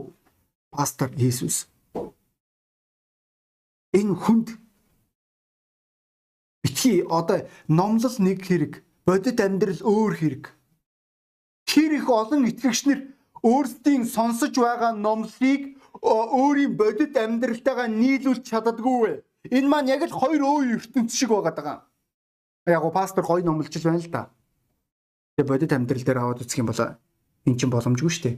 Пастор 0.72 1.10
Иесус. 1.20 1.68
Энэ 3.94 4.16
хүнд 4.16 4.48
битгий 6.63 7.04
одоо 7.04 7.50
номлол 7.68 8.16
нэг 8.24 8.40
хэрэг, 8.48 8.74
бодит 9.06 9.44
амьдрал 9.44 9.82
өөр 9.84 10.13
хэрэг. 10.16 10.44
Тэр 11.68 11.92
их 12.00 12.08
олон 12.08 12.48
итгэгчнэр 12.48 13.00
өөрсдийн 13.44 14.06
сонсож 14.08 14.56
байгаа 14.56 14.96
номлыг 14.96 15.75
өөрийн 16.01 16.77
бодит 16.77 17.13
амьдралтайгаа 17.17 17.88
нийлүүлж 17.88 18.43
чаддаггүй. 18.50 19.22
Энэ 19.53 19.70
маань 19.70 19.91
яг 19.93 20.01
л 20.10 20.13
хоёр 20.13 20.41
өөр 20.41 20.65
ертөнц 20.81 21.13
шиг 21.13 21.29
байгаа 21.29 21.53
даа. 21.53 21.77
Яг 22.65 22.81
го 22.81 22.91
пастор 22.91 23.25
гоё 23.25 23.46
номлож 23.46 23.70
байна 23.70 24.01
л 24.01 24.10
да. 24.10 24.29
Тэгээ 25.38 25.50
бодит 25.50 25.72
амьдрал 25.74 26.03
дээр 26.05 26.20
аваад 26.22 26.41
үзэх 26.41 26.62
юм 26.62 26.70
бол 26.70 26.81
эн 26.81 27.55
чинь 27.58 27.74
боломжгүй 27.74 28.10
шүү 28.10 28.24
дээ. 28.25 28.38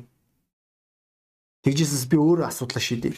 Тэгжээсээс 1.63 2.05
би 2.11 2.17
өөр 2.19 2.43
асуудлаа 2.47 2.83
шийдэе. 2.83 3.15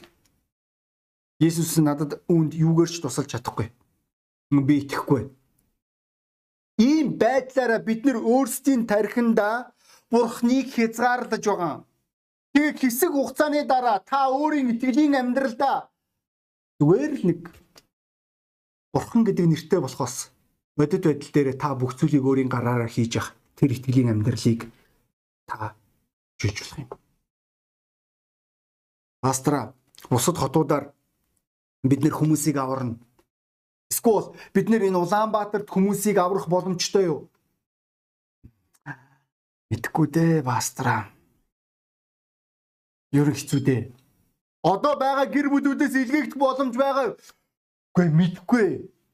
Есүс 1.41 1.81
надад 1.81 2.21
үүнд 2.29 2.53
юугаар 2.53 2.89
ч 2.89 3.01
тусалж 3.01 3.33
чадахгүй. 3.33 3.73
Би 4.53 4.85
итгэхгүй. 4.85 5.29
Ийм 6.77 7.17
байдлаараа 7.17 7.81
бид 7.81 8.05
нар 8.05 8.21
өөрсдийн 8.21 8.85
тархинда 8.85 9.73
Бурхныг 10.11 10.69
хязгаарлаж 10.75 11.43
байгаа. 11.43 11.75
Тэгээ 12.55 12.79
хэсэг 12.79 13.11
хугацааны 13.11 13.67
дараа 13.67 13.99
та 13.99 14.31
өөрийн 14.31 14.71
итгэлийн 14.79 15.19
амьдралдаа 15.19 15.91
зүгээр 16.79 17.11
л 17.19 17.23
нэг 17.27 17.39
Бурхан 18.95 19.27
гэдэг 19.27 19.43
нэртэй 19.51 19.83
болохоос 19.83 20.31
бодит 20.79 21.03
байдал 21.03 21.31
дээр 21.35 21.59
та 21.59 21.75
бүх 21.75 21.99
зүйлийг 21.99 22.23
өөрийн 22.23 22.47
гараараа 22.47 22.87
хийж 22.87 23.19
явах 23.19 23.35
тэр 23.59 23.75
итгэлийн 23.75 24.15
амьдралыг 24.15 24.71
та 25.51 25.75
жиж 26.39 26.63
болох 26.63 26.79
юм. 26.79 26.89
Пастра 29.19 29.75
бусад 30.07 30.39
хотуудаар 30.39 30.95
бид 31.83 32.07
нэр 32.07 32.15
хүмүүсийг 32.15 32.55
аварна. 32.55 32.95
Эсвэл 33.91 34.31
бид 34.55 34.71
нэр 34.71 34.87
энэ 34.87 34.99
Улаанбаатарт 35.03 35.67
хүмүүсийг 35.67 36.15
аврах 36.23 36.47
боломжтой 36.47 37.03
юу? 37.11 37.27
Мэдхгүй 39.71 40.07
дээ, 40.07 40.43
пастра. 40.43 41.14
Ер 43.11 43.29
нь 43.29 43.37
хэцүү 43.37 43.61
дээ. 43.61 43.81
Одоо 44.65 44.97
байгаа 44.97 45.29
гэр 45.29 45.53
бүлүүдээс 45.53 45.93
илгээгдэх 45.93 46.39
боломж 46.41 46.73
байгаа? 46.73 47.13
Үгүй 47.93 48.07
мэдхгүй. 48.09 48.67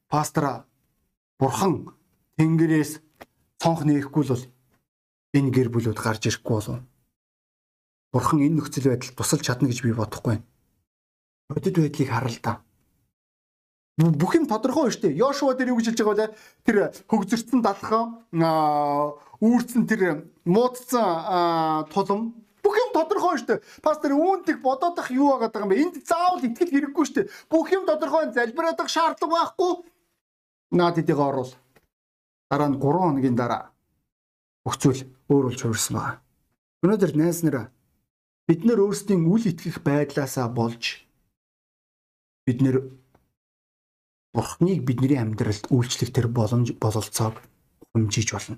Пастра 0.07 0.63
бурхан 1.39 1.91
тэнгэрээс 2.37 3.03
цонх 3.59 3.83
нээхгүй 3.83 4.23
л 4.23 4.31
бол 4.31 4.45
энэ 5.35 5.51
гэр 5.51 5.69
бүлүүд 5.71 5.99
гарч 5.99 6.23
ирэхгүй 6.27 6.55
болов. 6.55 6.79
Бурхан 8.15 8.39
энэ 8.43 8.57
нөхцөл 8.59 8.91
байдалд 8.91 9.15
тусалж 9.15 9.43
чадна 9.43 9.67
гэж 9.67 9.79
би 9.83 9.91
бодохгүй. 9.91 10.39
Бодит 11.51 11.75
байдлыг 11.75 12.09
харал 12.09 12.39
та. 12.39 12.63
Бүх 13.99 14.35
юм 14.35 14.47
тодорхой 14.47 14.91
шүү 14.91 15.11
дээ. 15.11 15.19
Йошуа 15.19 15.53
дээр 15.53 15.75
юу 15.75 15.79
гэж 15.79 15.93
хэлж 15.93 16.01
байгаа 16.01 16.27
вэ? 16.31 16.35
Тэр 16.63 16.77
хөгзөрцөн 17.11 17.59
далхан 17.61 18.23
үүрцэн 19.39 19.83
тэр 19.85 20.31
муудсан 20.47 21.85
тулам 21.91 22.33
бүх 22.63 22.75
юм 22.77 22.89
тодорхой 22.93 23.37
шүү 23.37 23.49
дээ. 23.49 23.65
Пастор 23.81 24.13
үүнд 24.13 24.49
их 24.49 24.59
бодоод 24.61 24.97
ах 25.01 25.09
юу 25.11 25.37
байгаа 25.37 25.61
юм 25.65 25.69
бэ? 25.69 25.81
Энд 25.81 25.95
заавал 26.05 26.45
итгэл 26.45 26.73
хэрэггүй 26.73 27.05
шүү 27.05 27.17
дээ. 27.17 27.31
Бүх 27.49 27.67
юм 27.73 27.83
тодорхой 27.85 28.29
залбираад 28.33 28.79
ах 28.79 28.89
шаардлага 28.89 29.33
байхгүй. 29.33 29.73
Наад 30.77 31.01
эдийг 31.01 31.19
оруул. 31.19 31.51
Дараа 32.49 32.69
нь 32.69 32.79
3 32.79 32.81
хоногийн 32.81 33.35
дараа 33.35 33.71
бүх 34.63 34.75
зүйл 34.77 35.01
өөр 35.29 35.49
болж 35.49 35.59
хувирсан 35.61 35.95
байна. 35.97 36.21
Өнөөдөр 36.85 37.11
найз 37.17 37.41
нараа 37.43 37.65
бид 38.47 38.61
нэр 38.65 38.79
өөрсдийн 38.83 39.25
үл 39.29 39.45
итгэх 39.47 39.81
байдлаасаа 39.85 40.47
болж 40.49 41.05
бид 42.45 42.59
нэр 42.61 42.77
Бурхныг 44.31 44.87
бидний 44.87 45.19
амьдралд 45.19 45.67
үйлчлэх 45.75 46.15
тэр 46.15 46.31
боломж 46.31 46.71
бололцоог 46.79 47.35
хэмжиж 47.91 48.31
болно. 48.31 48.55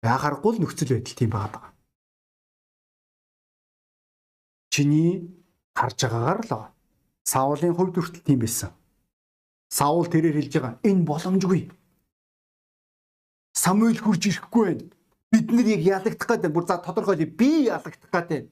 Яхааргүй 0.00 0.56
л 0.56 0.60
нөхцөл 0.64 0.96
байдал 0.96 1.16
тийм 1.20 1.30
байгаа. 1.36 1.68
Чиний 4.78 5.26
харж 5.74 6.06
байгаагаар 6.06 6.40
л 6.46 6.50
байгаа. 6.54 6.70
Саулын 7.26 7.74
хувьд 7.74 7.98
хүртэл 7.98 8.22
тийм 8.22 8.38
байсан. 8.38 8.70
Саул 9.66 10.06
тэрээр 10.06 10.38
хэлж 10.38 10.54
байгаа 10.54 10.78
энэ 10.86 11.02
боломжгүй. 11.02 11.62
Самуэль 13.58 13.98
хурж 13.98 14.22
ирэхгүй 14.30 14.62
байна. 14.70 14.86
Бид 15.34 15.50
нар 15.50 15.66
яг 15.66 15.82
ялагдах 15.82 16.28
гэдэг 16.30 16.54
бүр 16.54 16.64
за 16.70 16.78
тодорхой 16.78 17.26
би 17.26 17.66
ялагдах 17.66 18.06
гэдэг. 18.06 18.46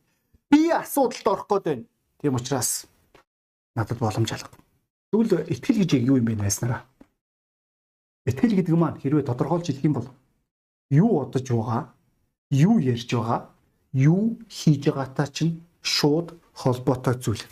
Би 0.50 0.61
асуудалд 0.75 1.30
орох 1.30 1.47
гэдэг. 1.47 1.87
Тийм 2.18 2.35
учраас 2.35 2.90
надад 3.78 4.02
боломж 4.02 4.35
алга. 4.35 4.50
Тэгвэл 5.14 5.47
итгэл 5.47 5.78
гэж 5.87 5.95
юу 6.11 6.18
юм 6.18 6.26
бэ 6.26 6.35
найснараа? 6.42 6.83
Итгэл 8.26 8.59
гэдэг 8.59 8.75
маань 8.75 8.99
хэрвээ 8.99 9.30
тодорхойлж 9.30 9.71
хэлэх 9.71 9.87
юм 9.87 9.95
бол 9.95 10.11
юу 10.90 11.23
бодож 11.23 11.47
байгаа, 11.47 11.95
юу 12.50 12.83
ярьж 12.83 13.14
байгаа, 13.14 13.54
юу 13.95 14.42
хийж 14.50 14.90
байгаатай 14.90 15.30
чинь 15.30 15.62
шууд 15.87 16.35
холбоотой 16.52 17.14
зүйл. 17.23 17.45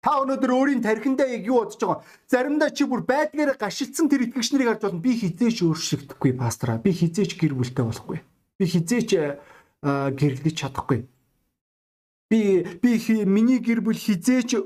Та 0.00 0.16
өнөөдөр 0.24 0.52
өөрийн 0.56 0.80
тархиндаа 0.80 1.28
яг 1.28 1.44
юу 1.44 1.60
бодож 1.60 1.76
байгаа? 1.76 2.00
Заримдаа 2.24 2.70
чи 2.72 2.88
бүр 2.88 3.04
байдгаараа 3.04 3.56
гашилсан 3.60 4.08
тэр 4.08 4.24
итгэгч 4.24 4.48
нарыг 4.56 4.80
харж 4.80 4.82
болно. 4.88 5.04
Би 5.04 5.12
хизээч 5.12 5.60
өөрчлөгдөхгүй 5.60 6.32
пастраа. 6.40 6.80
Би 6.80 6.96
хизээч 6.96 7.36
гэр 7.36 7.52
бүлтэй 7.52 7.84
болохгүй. 7.84 8.24
Би 8.56 8.64
хизээч 8.64 9.10
гэрлэж 9.84 10.56
чадахгүй. 10.56 11.04
Би 12.32 12.40
би 12.80 12.90
миний 13.28 13.60
гэр 13.60 13.84
бүл 13.84 14.00
хизээч 14.00 14.56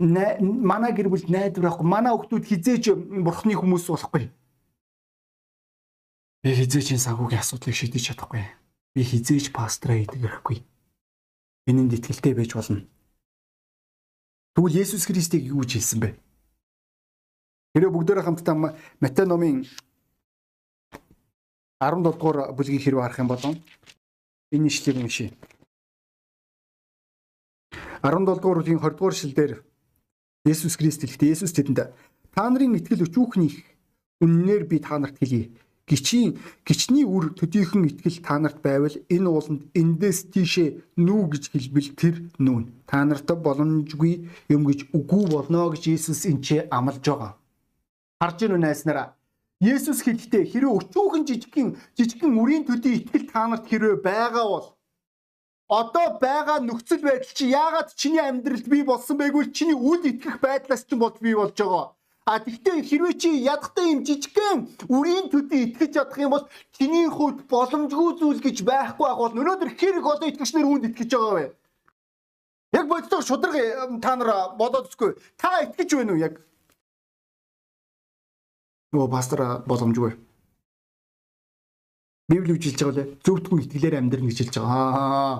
манай 0.00 0.92
гэр 0.96 1.08
бүлд 1.12 1.28
найдвар 1.28 1.76
авахгүй. 1.76 1.84
Манай 1.84 2.16
хүмүүс 2.16 2.48
хизээч 2.48 2.84
бурхны 3.20 3.52
хүмүүс 3.52 3.84
болохгүй. 3.84 4.32
Би 6.40 6.50
хизээч 6.56 6.96
энэ 6.96 7.04
санхүүгийн 7.04 7.44
асуудлыг 7.44 7.76
шийдэж 7.76 8.16
чадахгүй. 8.16 8.63
Би 8.94 9.02
хизээч 9.02 9.50
пастраа 9.50 9.98
итгэхгүй. 9.98 10.62
Энэнд 11.66 11.98
итгэлтэй 11.98 12.34
байж 12.34 12.54
болно. 12.54 12.86
Тэгвэл 14.54 14.78
Есүс 14.86 15.10
Христийг 15.10 15.50
юу 15.50 15.66
гэж 15.66 15.82
хэлсэн 15.82 15.98
бэ? 15.98 16.10
Хэрэв 17.74 17.90
бүгдээрээ 17.90 18.22
хамтдаа 18.22 18.78
Матай 19.02 19.26
номын 19.26 19.66
17 21.82 22.06
дугаар 22.06 22.54
бүлгийг 22.54 22.86
хэрэг 22.86 23.02
харах 23.02 23.18
юм 23.18 23.28
бол 23.34 23.42
энэ 24.54 24.68
ишлэгийг 24.70 25.02
уншия. 25.02 25.30
17 28.06 28.30
дугаар 28.30 28.62
бүлгийн 28.62 28.78
20 28.78 28.94
дугаар 28.94 29.16
шилдээр 29.18 29.52
Есүс 30.46 30.78
Христ 30.78 31.02
хэлэхдээ 31.02 31.34
Есүс 31.34 31.50
тэдэнд 31.50 31.90
та 32.30 32.42
нарын 32.46 32.78
итгэл 32.78 33.10
өчүүхнийх 33.10 33.58
үннээр 34.22 34.70
би 34.70 34.78
та 34.78 35.02
нарт 35.02 35.18
хэлье 35.18 35.50
гिचийн 35.88 36.40
гिचний 36.64 37.04
үр 37.04 37.36
төдийхөн 37.38 37.84
итгэл 37.88 38.18
та 38.24 38.38
нарт 38.40 38.58
байвал 38.64 38.96
энэ 39.14 39.28
ууланд 39.28 39.62
эндээс 39.80 40.32
тийшээ 40.32 40.68
нүү 40.96 41.22
гэж 41.32 41.44
хэлбэл 41.52 41.90
тэр 42.00 42.16
нүүн. 42.40 42.64
Та 42.88 43.04
нарт 43.04 43.28
боломжгүй 43.28 44.14
юм 44.54 44.62
гэж 44.64 44.80
үгүй 44.96 45.24
болно 45.28 45.68
гэж 45.72 45.82
Иесус 45.92 46.24
энчээ 46.24 46.72
амлаж 46.72 47.04
байгаа. 47.04 47.32
Харж 48.20 48.38
гэнэ 48.40 48.58
найснараа 48.64 49.08
Есүс 49.64 50.02
хэлэхдээ 50.04 50.44
хэрэв 50.50 50.72
өчүүхэн 50.78 51.24
жижигхэн 51.28 51.68
жижигхэн 51.96 52.36
үрийн 52.40 52.64
төдий 52.66 53.00
итгэл 53.00 53.30
та 53.32 53.46
нарт 53.48 53.64
хэрвээ 53.68 53.96
байгаа 54.02 54.46
бол 54.52 54.66
одоо 55.68 56.06
байгаа 56.20 56.58
нөхцөл 56.60 57.02
байдал 57.06 57.32
чи 57.38 57.44
яагаад 57.48 57.88
чиний 58.00 58.20
амьдралд 58.20 58.66
бий 58.68 58.82
болсон 58.84 59.16
байггүй 59.18 59.54
чиний 59.56 59.78
үл 59.78 60.02
итгэх 60.10 60.36
байдлаас 60.44 60.82
ч 60.88 60.90
болж 61.00 61.16
бий 61.24 61.34
болж 61.38 61.56
байгаа 61.56 61.86
А 62.24 62.40
тэгтээ 62.40 62.88
хэрвээ 62.88 63.14
чи 63.20 63.30
ядахтай 63.44 63.92
юм 63.92 64.00
жижигхэн 64.00 64.58
үрийн 64.88 65.28
төдий 65.28 65.68
итгэж 65.68 65.90
чадах 65.92 66.16
юм 66.16 66.32
бол 66.32 66.48
чиний 66.72 67.04
хувьд 67.12 67.44
боломжгүй 67.52 68.10
зүйл 68.16 68.40
гэж 68.40 68.64
байхгүй 68.64 69.08
ах 69.12 69.20
бол 69.20 69.36
өнөөдөр 69.36 69.70
хэрэг 69.76 70.04
одоо 70.08 70.32
итгэгчнэр 70.32 70.64
үүнд 70.64 70.88
итгэж 70.88 71.10
байгаа 71.12 71.34
вэ? 71.36 71.46
Яг 72.80 72.86
боддоо 72.88 73.20
шудраг 73.20 73.54
та 74.00 74.16
нар 74.16 74.56
бодоод 74.56 74.88
үзгүй. 74.88 75.20
Та 75.36 75.68
итгэж 75.68 75.90
байна 76.00 76.16
уу 76.16 76.24
яг? 76.24 76.40
Нөгөө 78.96 79.08
пастор 79.12 79.60
боломжгүй. 79.68 80.16
Библи 82.32 82.56
үжилж 82.56 82.80
байгаа 82.80 82.96
лээ. 83.04 83.08
Зөвхөн 83.20 83.68
итгэлээр 83.68 84.00
амьдрна 84.00 84.32
гэж 84.32 84.38
хэлж 84.48 84.54
байгаа. 84.64 84.80
Аа. 84.80 85.36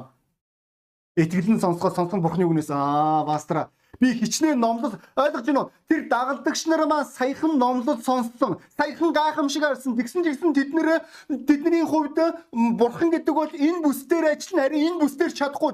Итгэл 1.17 1.51
нь 1.55 1.63
сонсгоо 1.63 1.91
сонсон 1.95 2.21
бурхны 2.23 2.45
үгнээс 2.45 2.71
аа 2.71 3.25
пастор 3.27 3.71
Би 4.01 4.13
хичнээн 4.19 4.59
номлол 4.59 4.99
ойлгож 5.17 5.47
байна 5.47 5.61
уу? 5.63 5.71
Тэр 5.89 6.09
дагалдагч 6.09 6.67
нар 6.67 6.87
маань 6.87 7.07
саяхан 7.07 7.59
номлол 7.59 8.03
сонссон. 8.03 8.59
Саяхан 8.77 9.13
гайхамшиг 9.13 9.63
харсан. 9.63 9.97
Тэгсэн 9.97 10.25
тэгсэн 10.25 10.51
тэд 10.55 10.75
нэр 10.75 11.07
тэдний 11.47 11.85
хувьд 11.87 12.19
бурхан 12.53 13.11
гэдэг 13.15 13.35
бол 13.35 13.53
энэ 13.55 13.83
бүс 13.87 14.05
дээр 14.11 14.35
ажиллана. 14.35 14.67
Харин 14.67 14.99
энэ 14.99 15.01
бүс 15.01 15.15
дээр 15.15 15.33
чадахгүй. 15.33 15.73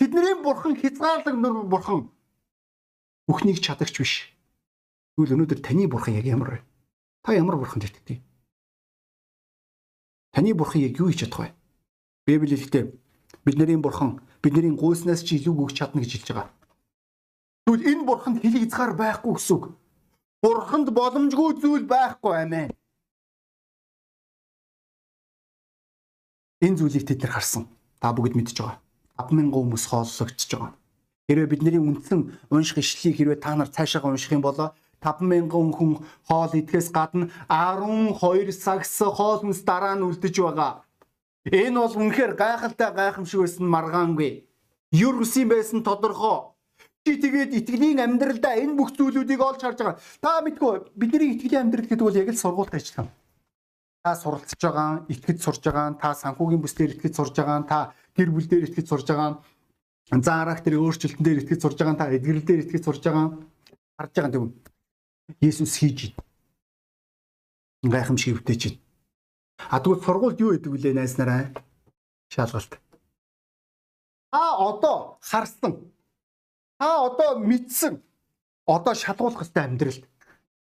Тэдний 0.00 0.34
бурхан 0.40 0.74
хязгаарлаг 0.80 1.36
нөр 1.36 1.68
бурхан. 1.68 2.08
Бүхнийг 3.28 3.60
чадагч 3.60 4.00
биш. 4.00 4.32
Тэгвэл 5.16 5.36
өнөөдөр 5.36 5.60
таны 5.60 5.84
бурхан 5.92 6.16
яг 6.16 6.24
ямар 6.24 6.50
вэ? 6.56 6.58
Та 7.22 7.36
ямар 7.36 7.60
бурханд 7.60 7.84
итгэдэг? 7.84 8.24
Таны 10.32 10.54
бурхан 10.56 10.80
яг 10.80 10.96
юу 10.96 11.12
хийж 11.12 11.28
чадах 11.28 11.52
вэ? 11.52 11.52
Библи 12.24 12.56
хэлэхдээ 12.56 12.88
бидний 13.44 13.76
бурхан 13.76 14.24
бидний 14.42 14.74
гуйснаас 14.74 15.22
ч 15.26 15.38
илүү 15.38 15.54
өгч 15.54 15.74
чадна 15.78 16.02
гэж 16.02 16.12
хэлж 16.14 16.28
байгаа. 16.32 16.48
Тэгвэл 17.66 17.88
энэ 17.90 18.06
бурханд 18.08 18.38
хэл 18.42 18.56
хязгаар 18.62 18.92
байхгүй 18.96 19.32
гэсэн 19.36 19.54
үг. 19.56 19.64
Бурханд 20.42 20.88
боломжгүй 20.94 21.50
зүйл 21.60 21.84
байхгүй 21.84 22.34
амин. 22.42 22.70
Энэ 26.64 26.78
зүйлийг 26.78 27.04
тэд 27.06 27.22
нар 27.22 27.32
харсан. 27.34 27.64
Та 28.00 28.14
бүгд 28.14 28.34
мэдж 28.38 28.56
байгаа. 28.56 28.78
5000 29.18 29.50
хүмүүс 29.54 29.84
хооллогдож 29.90 30.48
байгаа. 30.48 30.72
Хэрвээ 31.28 31.50
бидний 31.52 31.76
үндсэн 31.82 32.20
унших 32.48 32.78
ишлэлийг 32.80 33.16
хэрвээ 33.18 33.38
та 33.42 33.52
нар 33.52 33.68
цаашаа 33.68 34.06
унших 34.06 34.32
юм 34.32 34.42
бол 34.42 34.72
50000 35.04 35.50
хүн 35.76 35.92
хоол 36.26 36.52
идэхээс 36.56 36.88
гадна 36.90 37.30
12 37.46 38.50
сагс 38.54 38.98
хоол 38.98 39.44
хүнс 39.44 39.62
дараа 39.62 39.94
нь 39.94 40.06
үлдэж 40.08 40.34
байгаа. 40.40 40.87
Энэ 41.52 41.78
бол 41.80 41.94
үнэхээр 41.96 42.32
гайхалтай 42.36 42.90
гайхамшиг 42.92 43.40
байсан 43.40 43.66
маргаангүй. 43.68 44.44
Юр 44.92 45.22
үсэн 45.24 45.48
байсан 45.48 45.80
тодорхой. 45.82 46.52
Чи 47.04 47.16
тэгээд 47.16 47.56
итгэлийн 47.56 48.04
амьдралдаа 48.04 48.60
энэ 48.60 48.76
бүх 48.76 48.92
зүйлүүдийг 48.92 49.40
олж 49.40 49.60
харж 49.64 49.78
байгаа. 49.80 50.00
Та 50.20 50.44
мэдгүй 50.44 50.92
бидний 50.92 51.36
итгэлийн 51.36 51.68
амьдрал 51.68 51.88
гэдэг 51.88 52.04
бол 52.04 52.20
яг 52.20 52.28
л 52.28 52.36
сургуульд 52.36 52.74
ажиллах 52.76 53.06
юм. 53.06 53.08
Та 54.04 54.10
суралцж 54.16 54.60
байгаа, 54.60 55.04
итгэж 55.08 55.38
сурж 55.40 55.62
байгаа, 55.64 55.96
та 55.96 56.12
санхүүгийн 56.12 56.60
бүс 56.60 56.74
дээр 56.76 56.92
итгэж 57.00 57.14
сурж 57.16 57.34
байгаа, 57.36 57.64
та 57.64 57.78
гэр 58.12 58.28
бүл 58.28 58.48
дээр 58.48 58.68
итгэж 58.68 58.86
сурж 58.88 59.06
байгаа, 59.08 59.40
зан 60.12 60.38
характерын 60.44 60.84
өөрчлөлтөн 60.84 61.24
дээр 61.24 61.40
итгэж 61.44 61.60
сурж 61.64 61.76
байгаа, 61.80 61.96
та 61.96 62.12
эдгэрэл 62.12 62.44
дээр 62.44 62.60
итгэж 62.68 62.82
сурж 62.84 63.02
байгаа 63.04 63.26
харж 63.96 64.12
байгаа 64.14 64.36
юм. 64.36 64.52
Есүс 65.40 65.74
хийж. 65.80 66.12
Гайхамшиг 67.82 68.36
өвтөж 68.36 68.62
байна. 68.64 68.87
А 69.58 69.82
тэгвэл 69.82 70.04
сургуульд 70.06 70.38
юу 70.40 70.54
гэдэг 70.54 70.70
вүлээ 70.70 70.94
найснараа? 70.94 71.50
Шалгалт. 72.30 72.78
А 74.30 74.62
одоо 74.62 75.18
харсан 75.20 75.90
та 76.78 77.02
одоо 77.08 77.38
мэдсэн 77.42 77.98
одоо 78.66 78.94
шалгуулах 78.94 79.42
хэвээр 79.42 79.66
амьдралд 79.66 80.04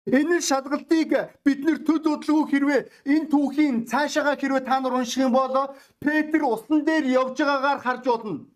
Энэ 0.07 0.39
шалгалтыг 0.41 1.11
бид 1.43 1.61
нэр 1.67 1.83
бодлого 2.07 2.47
хэрвээ 2.47 2.87
энэ 3.11 3.27
түүхийн 3.27 3.77
цаашаага 3.91 4.39
хэрвээ 4.39 4.63
та 4.63 4.79
нар 4.79 4.95
унших 4.95 5.27
юм 5.27 5.35
бол 5.35 5.75
Петр 5.99 6.47
усан 6.47 6.87
дээр 6.87 7.11
явж 7.11 7.43
байгаагаар 7.43 7.81
харж 7.83 8.05
болно. 8.07 8.47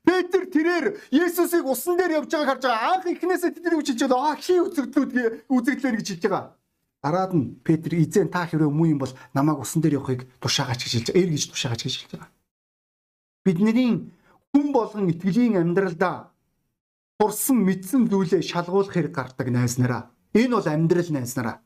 Петр 0.00 0.48
тэрээр 0.48 0.96
Есүсийг 1.12 1.68
усан 1.68 2.00
дээр 2.00 2.24
явж 2.24 2.32
байгааг 2.32 2.48
харж 2.48 2.62
байгаа. 2.64 2.88
Анх 2.88 3.06
ихнээсээ 3.12 3.52
тэднийг 3.52 3.84
үчилж 3.84 4.00
байгаа. 4.00 4.32
Аа 4.32 4.40
хий 4.40 4.60
үзэгдлүүд 4.64 5.12
үзэгдлэр 5.52 5.96
гэж 6.00 6.08
хэлж 6.08 6.24
байгаа. 6.24 6.44
Дараад 7.02 7.32
нь 7.32 7.56
Петр 7.64 7.96
эзэн 7.96 8.28
та 8.28 8.44
хэрвээ 8.44 8.68
муу 8.68 8.86
юм 8.86 9.00
бол 9.00 9.12
намайг 9.32 9.64
усан 9.64 9.80
дээр 9.80 9.98
явахыг 10.00 10.28
тушаагач 10.40 10.84
гэж 10.84 10.92
хэлж 10.92 11.06
байгаа. 11.08 11.22
Эр 11.24 11.30
гэж 11.32 11.44
тушаагач 11.48 11.80
гэж 11.84 11.94
хэлж 11.96 12.12
байгаа. 12.12 12.30
Бидний 13.44 14.12
хүн 14.52 14.66
болгон 14.76 15.08
итгэлийн 15.08 15.56
амьдралдаа 15.56 16.28
турсан 17.16 17.64
мэдсэн 17.64 18.08
зүйлээ 18.12 18.44
шалгуулах 18.44 18.92
хэрэг 18.92 19.14
гардаг 19.16 19.48
найснараа. 19.48 20.12
Энэ 20.36 20.54
бол 20.60 20.68
амьдрал 20.68 21.08
найснараа. 21.08 21.56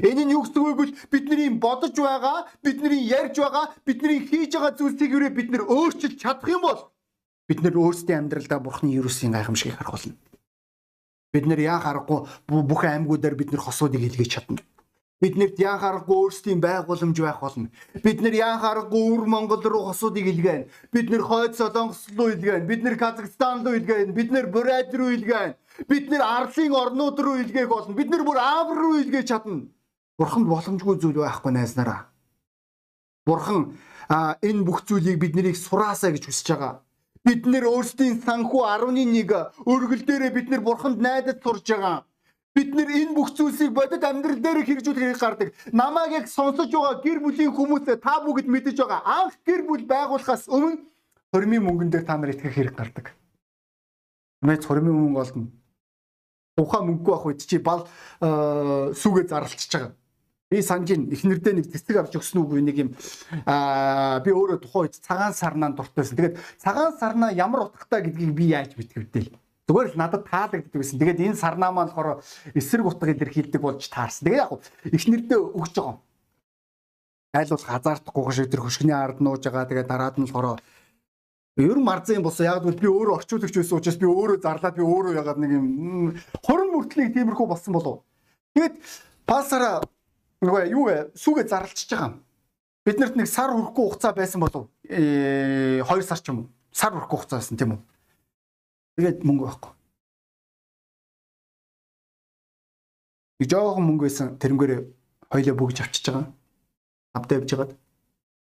Энэ 0.00 0.24
нь 0.24 0.32
юу 0.36 0.44
гэсэн 0.44 0.60
үг 0.60 0.78
вэ? 0.80 0.86
Бидний 1.12 1.50
бодож 1.52 1.96
байгаа, 1.96 2.48
бидний 2.64 3.04
ярьж 3.04 3.36
байгаа, 3.36 3.72
бидний 3.84 4.24
хийж 4.24 4.56
байгаа 4.56 4.76
зүйлсийг 4.76 5.12
бид 5.36 5.48
нэр 5.52 5.64
өөрчилж 5.68 6.16
чадах 6.16 6.48
юм 6.48 6.64
бол 6.64 6.92
бид 7.48 7.60
нэр 7.60 7.76
өөрсдийн 7.76 8.24
амьдралдаа 8.24 8.60
Бурхны 8.60 8.96
ерөөсийн 8.96 9.36
гайхамшигыг 9.36 9.76
харах 9.76 9.92
болно. 9.96 10.14
Бид 11.32 11.46
нэр 11.46 11.60
яа 11.62 11.78
харахгүй 11.78 12.26
бүх 12.48 12.82
аймагуудаар 12.84 13.34
бид 13.38 13.52
нэр 13.52 13.62
хосуудыг 13.62 14.02
илгээж 14.02 14.30
чадна. 14.34 14.62
Биднэрт 15.20 15.60
ян 15.60 15.76
харахгүй 15.76 16.16
өөрсдийн 16.16 16.60
байгууламж 16.64 17.18
байх 17.20 17.40
болно. 17.44 17.68
Бид 18.02 18.24
нар 18.24 18.32
ян 18.32 18.56
харахгүй 18.56 19.00
өвөр 19.04 19.28
Монгол 19.28 19.60
руу 19.60 19.84
хосуудыг 19.92 20.24
илгээн. 20.24 20.64
Бид 20.92 21.10
нар 21.12 21.20
хойд 21.20 21.52
Солонгос 21.60 22.08
руу 22.16 22.32
илгээн. 22.32 22.64
Бид 22.64 22.80
нар 22.82 22.96
Казахстан 22.96 23.60
руу 23.60 23.76
илгээн. 23.76 24.16
Бид 24.16 24.32
нар 24.32 24.48
Бурайд 24.48 24.94
руу 24.96 25.12
илгээн. 25.12 25.54
Бид 25.88 26.08
нар 26.08 26.24
Арлын 26.24 26.72
орнууд 26.72 27.20
руу 27.20 27.36
илгээх 27.36 27.68
болно. 27.68 27.92
Бид 27.92 28.08
нар 28.08 28.24
бүр 28.24 28.38
Аавар 28.40 28.78
руу 28.80 28.96
илгээж 28.96 29.28
чадна. 29.28 29.68
Бурханд 30.16 30.48
боломжгүй 30.48 30.96
зүйл 30.96 31.20
байхгүй 31.20 31.52
найснараа. 31.52 32.08
Бурхан 33.28 33.76
энэ 34.08 34.64
бүх 34.64 34.88
зүйлийг 34.88 35.20
биднийг 35.20 35.56
сураасаа 35.56 36.16
гэж 36.16 36.32
хүсэж 36.32 36.48
байгаа. 36.48 36.80
Бид 37.24 37.44
нэр 37.44 37.68
өөрсдийн 37.68 38.22
санхүү 38.24 38.62
11 38.64 39.66
өргөл 39.68 40.04
дээрээ 40.08 40.32
бид 40.32 40.48
нэр 40.48 40.62
бурханд 40.64 41.04
найдаж 41.04 41.44
сурж 41.44 41.68
байгаа. 41.68 42.04
Бид 42.56 42.72
нэр 42.74 42.88
энэ 42.88 43.14
бүх 43.14 43.36
зүйлсийг 43.36 43.76
бодит 43.76 44.02
амьдрал 44.02 44.40
дээр 44.40 44.64
хэрэгжүүлэх 44.64 45.20
гардаг. 45.20 45.52
Намааг 45.70 46.16
яг 46.16 46.26
сонсож 46.32 46.72
байгаа 46.72 47.04
гэр 47.04 47.20
бүлийн 47.20 47.52
хүмүүсээ 47.52 48.00
та 48.00 48.24
бүгд 48.24 48.48
мэдэж 48.48 48.76
байгаа. 48.80 49.04
Анх 49.04 49.36
гэр 49.44 49.62
бүл 49.68 49.84
байгуулахаас 49.84 50.48
өмнө 50.48 50.80
хормын 51.30 51.62
мөнгөн 51.62 51.90
дээр 51.92 52.04
та 52.08 52.16
нар 52.16 52.32
итгэх 52.32 52.56
хэрэг 52.56 52.74
гардаг. 52.74 53.06
Мэд 54.40 54.64
хормын 54.64 54.96
мөнгө 54.96 55.20
олдно. 55.20 55.46
Ухаан 56.56 56.88
мөнгөгүй 56.88 57.14
ах 57.14 57.26
үед 57.28 57.44
чи 57.44 57.60
бал 57.60 57.84
сүгэ 58.96 59.28
зарлчихж 59.28 59.70
байгаа. 59.76 59.92
Би 60.50 60.62
санаж 60.66 60.90
ин 60.90 61.06
эхнэрдээ 61.14 61.54
нэг 61.54 61.66
цэцэг 61.70 61.96
авч 62.02 62.18
өгсөн 62.18 62.42
үгүй 62.42 62.58
нэг 62.58 62.76
юм 62.82 62.90
аа 63.46 64.18
би 64.18 64.34
өөрөө 64.34 64.58
тухайн 64.66 64.90
үед 64.90 64.98
цагаан 64.98 65.30
сарнаа 65.30 65.70
дуртайсан. 65.70 66.18
Тэгээд 66.18 66.42
цагаан 66.58 66.98
сарнаа 66.98 67.30
ямар 67.30 67.70
утгатай 67.70 68.02
гэдгийг 68.10 68.34
би 68.34 68.50
яаж 68.50 68.74
мэдэх 68.74 68.98
вдээ. 68.98 69.30
Зүгээр 69.70 69.94
л 69.94 70.00
надад 70.02 70.26
таалагддаг 70.26 70.74
байсан. 70.74 70.98
Тэгээд 70.98 71.22
энэ 71.22 71.38
сарнаа 71.38 71.70
маань 71.70 71.94
болохоор 71.94 72.26
эсрэг 72.58 72.82
утга 72.82 73.14
илэрхийлдэг 73.14 73.62
болж 73.62 73.86
таарсан. 73.86 74.26
Тэгээд 74.26 74.42
яг 74.42 74.50
эхнэрдээ 74.90 75.38
өгч 75.38 75.74
байгаа. 75.78 76.02
Айлуулах 77.30 77.70
азартахгүй 77.70 78.34
шиг 78.34 78.50
тэр 78.50 78.66
хөшгөний 78.66 78.98
ард 78.98 79.22
нууж 79.22 79.46
байгаа. 79.46 79.70
Тэгээд 79.70 79.86
дараад 79.86 80.18
нь 80.18 80.26
болохоор 80.26 80.58
ер 81.62 81.78
нь 81.78 81.86
марзан 81.86 82.26
босоо 82.26 82.50
яг 82.50 82.66
бол 82.66 82.74
би 82.74 82.90
өөрөө 82.90 83.22
орчуулагч 83.22 83.54
байсан 83.54 83.78
учраас 83.78 83.98
би 84.02 84.10
өөрөө 84.10 84.42
зарлаад 84.42 84.74
би 84.74 84.82
өөрөө 84.82 85.14
ягаад 85.14 85.38
нэг 85.38 85.50
юм 85.54 85.66
хорон 86.42 86.74
мөртлийг 86.74 87.14
тиймэрхүү 87.14 87.46
болсон 87.46 87.72
болов. 87.78 88.02
Тэгээд 88.58 88.74
пасара 89.30 89.78
нөгөө 90.40 90.72
юу 90.72 90.84
вэ 90.88 90.96
сүгэ 91.14 91.44
зарлчихж 91.48 91.90
байгаа 91.92 92.08
юм. 92.08 92.16
Биднэрт 92.84 93.16
нэг 93.16 93.28
сар 93.28 93.52
хүрэхгүй 93.52 93.84
хугацаа 93.84 94.12
байсан 94.16 94.40
болов. 94.40 94.68
Э 94.88 95.84
2 95.84 96.02
сар 96.02 96.20
ч 96.20 96.32
юм 96.32 96.38
уу. 96.44 96.48
Сар 96.72 96.96
хүрэхгүй 96.96 97.18
хугацаа 97.18 97.38
байсан 97.40 97.56
тийм 97.60 97.76
үү? 97.76 97.80
Тэгээд 98.96 99.20
мөнгө 99.24 99.44
байхгүй. 99.44 99.72
Нэг 103.40 103.48
жоохон 103.52 103.84
мөнгө 103.84 104.04
байсан 104.08 104.28
тэрнгээрээ 104.40 104.80
хоёлоо 105.28 105.54
бүгж 105.60 105.76
авчиж 105.84 106.04
байгаа. 106.08 106.32
Авдаа 107.16 107.38
явж 107.40 107.50
байгаад. 107.52 107.72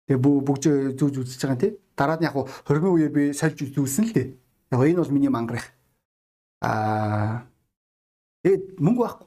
Тэгээ 0.07 0.21
бүгж 0.23 0.63
зүүж 0.99 1.15
үзэж 1.23 1.41
байгаа 1.43 1.59
тийм. 1.63 1.75
Дараад 1.95 2.21
нь 2.23 2.27
яг 2.27 2.35
хормын 2.67 2.95
үеэр 2.95 3.11
би 3.11 3.23
сольж 3.31 3.63
үзүүлсэн 3.63 4.05
л 4.07 4.15
дээ. 4.15 4.27
Яг 4.71 4.79
энэ 4.83 5.01
бол 5.03 5.15
миний 5.15 5.31
мангарах. 5.31 5.67
Аа 6.63 7.47
тэгээд 8.43 8.79
мөнгө 8.79 9.01
байхгүй. 9.03 9.26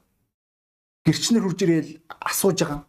Гэрчнэр 1.07 1.43
хурж 1.45 1.61
ирээл 1.65 1.91
асууж 2.09 2.59
байгаа. 2.61 2.81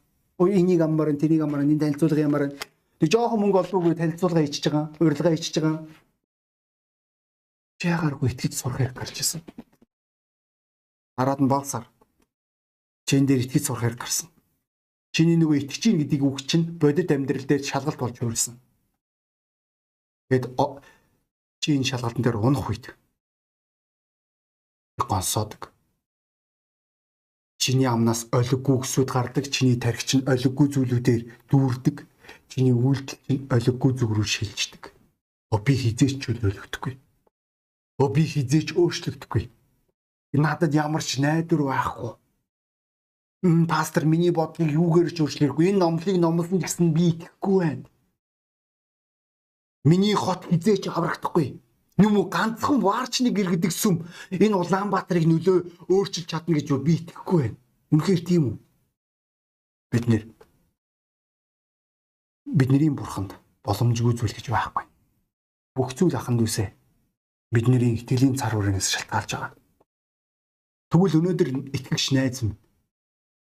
Өө 0.42 0.48
энийг 0.60 0.82
аммаар 0.82 1.14
нь 1.14 1.22
тэнийг 1.22 1.42
аммаар 1.44 1.64
энэ 1.64 1.80
танилцуулга 1.80 2.26
ямаар 2.28 2.46
нь. 2.50 2.58
Тэг 3.00 3.10
жоохон 3.12 3.40
мөнгө 3.42 3.62
олбоогүй 3.64 3.96
танилцуулга 3.96 4.44
хийчихэж 4.44 4.66
байгаа. 4.68 4.86
Урилга 5.00 5.32
хийчихэж 5.32 5.58
байгаа 5.62 5.86
чиагааргүй 7.82 8.30
итгэж 8.30 8.54
сурах 8.54 8.78
хэрэг 8.78 8.94
гарч 8.94 9.18
ирсэн. 9.18 9.42
Хараад 11.18 11.42
нь 11.42 11.50
балсаар 11.50 11.90
чин 13.10 13.26
дээр 13.26 13.42
итгэж 13.42 13.64
сурах 13.66 13.90
хэрэг 13.90 14.06
гарсан. 14.06 14.30
Чиний 15.10 15.34
нөгөө 15.42 15.66
итгэж 15.66 15.84
ийн 15.90 15.98
гэдгийг 16.06 16.22
үг 16.22 16.46
чинь 16.46 16.78
бодит 16.78 17.10
амьдрал 17.10 17.42
дээр 17.42 17.66
шалгалт 17.66 17.98
болж 17.98 18.22
хөрсөн. 18.22 18.56
Тэгэд 20.30 20.46
чи 21.58 21.74
энэ 21.74 21.90
шалгалтын 21.90 22.22
дээр 22.22 22.38
унах 22.38 22.70
үед 22.70 22.94
гонсоодог. 25.02 25.74
Чиний 27.62 27.86
амнаас 27.86 28.26
олиггүй 28.34 28.82
гэсүүд 28.82 29.10
гардаг, 29.14 29.46
чиний 29.54 29.78
тархич 29.78 30.10
нь 30.18 30.28
олиггүй 30.34 30.68
зүйлүүдээр 30.74 31.22
дүүрдэг, 31.50 31.98
чиний 32.50 32.74
үйлдэл 32.74 33.22
чинь 33.26 33.46
олиггүй 33.56 33.92
зүг 33.94 34.12
рүү 34.18 34.28
шилждэг. 34.34 34.84
О 35.54 35.62
би 35.62 35.74
хизээч 35.78 36.18
ч 36.18 36.24
өлөгдөхгүй 36.34 36.94
Өө 38.02 38.10
би 38.18 38.24
хизээч 38.26 38.74
өөрчлөгдөхгүй. 38.82 39.44
Надад 40.34 40.74
ямар 40.74 41.04
ч 41.06 41.22
найдвар 41.22 41.62
байхгүй. 41.70 42.12
Мм 43.46 43.68
пастор 43.70 44.10
миний 44.10 44.34
бодлыг 44.34 44.74
юугаар 44.74 45.14
ч 45.14 45.22
өөрчлөхгүй. 45.22 45.70
Энэ 45.70 45.82
номлыг 45.86 46.18
номлосон 46.18 46.66
гэсэн 46.66 46.98
би 46.98 47.14
итгэхгүй 47.14 47.58
байна. 47.62 47.86
Миний 49.86 50.18
хот 50.18 50.50
хизээч 50.50 50.90
аврагдахгүй. 50.90 51.62
Юм 52.02 52.18
уу 52.18 52.28
ганцхан 52.34 52.82
варчны 52.82 53.30
гэргэдэг 53.30 53.72
сүм 53.72 53.96
энэ 54.34 54.58
Улаанбаатарыг 54.58 55.26
нөлөө 55.30 55.58
өөрчилж 55.94 56.28
чадна 56.28 56.58
гэж 56.58 56.68
би 56.82 56.94
итгэхгүй 56.98 57.38
байна. 57.42 57.58
Үнэхээр 57.94 58.22
тийм 58.26 58.44
үү? 58.50 58.56
Бид 59.92 60.06
нэр 60.10 60.24
бидний 62.58 62.90
бурханд 62.90 63.38
боломжгүй 63.64 64.18
зүйл 64.18 64.34
гэж 64.34 64.50
байхгүй. 64.50 64.86
Бүх 65.78 65.94
зүйл 65.94 66.18
аханд 66.18 66.42
үсэ 66.42 66.74
бидний 67.54 68.02
итгэлийн 68.02 68.36
цар 68.40 68.56
хүрээс 68.56 68.88
шалтгаалж 68.92 69.32
байгаа. 69.36 69.52
Тэгвэл 70.92 71.18
өнөөдөр 71.20 71.50
итгэгч 71.78 72.06
найз 72.16 72.42
минь 72.44 72.58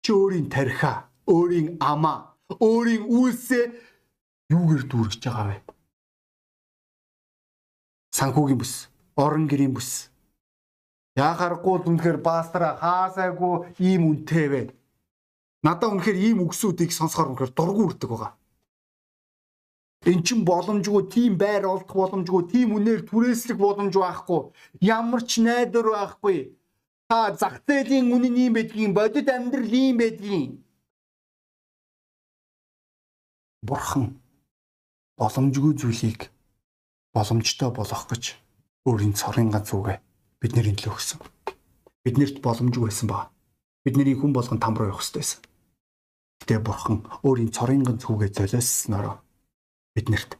чи 0.03 0.11
өөрийн 0.13 0.51
тархиа, 0.51 1.09
өөрийн 1.31 1.79
амаа, 1.81 2.37
өөрийн 2.59 3.07
үйлсээ 3.07 3.65
юугээр 4.51 4.85
дүүргэж 4.91 5.23
байгаа 5.25 5.47
вэ? 5.49 5.57
Санхүүгийн 8.13 8.61
бүс, 8.61 8.93
орон 9.17 9.49
гэрийн 9.49 9.73
бүс. 9.73 10.13
Яхарахгүй 11.17 11.89
үнэхээр 11.89 12.19
пастора 12.21 12.77
хаасайгүй 12.77 13.73
ийм 13.81 14.03
үнэтэй 14.09 14.47
вэ? 14.53 14.63
Надаа 15.65 15.89
үнэхээр 15.93 16.19
ийм 16.21 16.39
үгсүүдийг 16.45 16.93
сонсохоор 16.93 17.33
үнэхээр 17.33 17.53
дургу 17.57 17.83
үрдэг 17.89 18.11
байгаа. 18.13 18.33
Эн 20.03 20.21
чин 20.27 20.43
боломжгүй 20.45 21.03
тийм 21.15 21.39
байр 21.39 21.65
олдох 21.69 21.95
боломжгүй 21.95 22.43
тийм 22.53 22.75
үнээр 22.75 23.07
түрээслэх 23.07 23.57
боломж 23.57 23.95
байхгүй. 23.95 24.41
Ямар 24.83 25.23
ч 25.23 25.39
найдвар 25.39 25.89
байхгүй. 25.95 26.59
Та 27.07 27.31
зах 27.39 27.63
зээлийн 27.69 28.11
үнэн 28.11 28.37
ийм 28.37 28.53
байдгийн 28.57 28.93
бодит 28.99 29.29
амьдрал 29.31 29.73
ийм 29.73 29.97
байдгийн. 30.03 30.59
Бурхан 33.63 34.19
боломжгүй 35.15 35.73
зүйлийг 35.79 36.32
боломжтой 37.13 37.71
болгох 37.71 38.09
гэж 38.09 38.25
өөрийн 38.89 39.15
цорын 39.15 39.53
ганц 39.53 39.71
үгээ 39.77 40.01
бидний 40.41 40.75
төлөө 40.75 40.97
өгсөн. 40.97 41.21
Биднэрт 42.05 42.41
боломжгүй 42.43 42.89
байсан 42.89 43.09
ба 43.09 43.31
бидний 43.85 44.17
хүн 44.17 44.33
болгон 44.33 44.59
там 44.59 44.75
руу 44.75 44.91
явах 44.91 45.05
хэрэгтэй 45.05 45.23
байсан. 45.23 45.41
Гэтэ 46.43 46.59
бурхан 46.65 46.99
өөрийн 47.23 47.53
цорын 47.53 47.85
ганц 47.85 48.03
үгээ 48.09 48.33
золиоснороо 48.33 49.21
биднэрт 49.95 50.39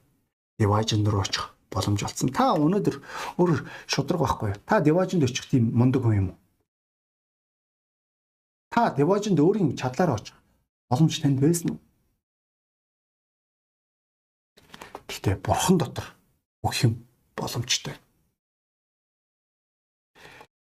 Деважин 0.59 1.07
руу 1.07 1.23
очих 1.23 1.55
боломж 1.73 2.03
олцсон. 2.05 2.31
Та 2.33 2.53
өнөөдөр 2.57 2.97
өөр 3.41 3.65
шудраг 3.89 4.21
байхгүй 4.21 4.49
юу? 4.53 4.61
Та 4.69 4.81
Деважинд 4.81 5.25
очих 5.25 5.49
тийм 5.49 5.73
мундаг 5.73 6.05
хүн 6.05 6.17
юм 6.17 6.29
уу? 6.33 6.39
Та 8.71 8.93
Деважинд 8.97 9.41
өөрийн 9.41 9.77
чадлаараа 9.77 10.21
очих 10.21 10.37
боломж 10.91 11.17
танд 11.21 11.41
байсан 11.41 11.77
уу? 11.77 11.81
Гэхдээ 15.09 15.37
бурхан 15.41 15.77
дотор 15.81 16.07
бүх 16.63 16.75
юм 16.87 17.03
боломжтой. 17.37 17.95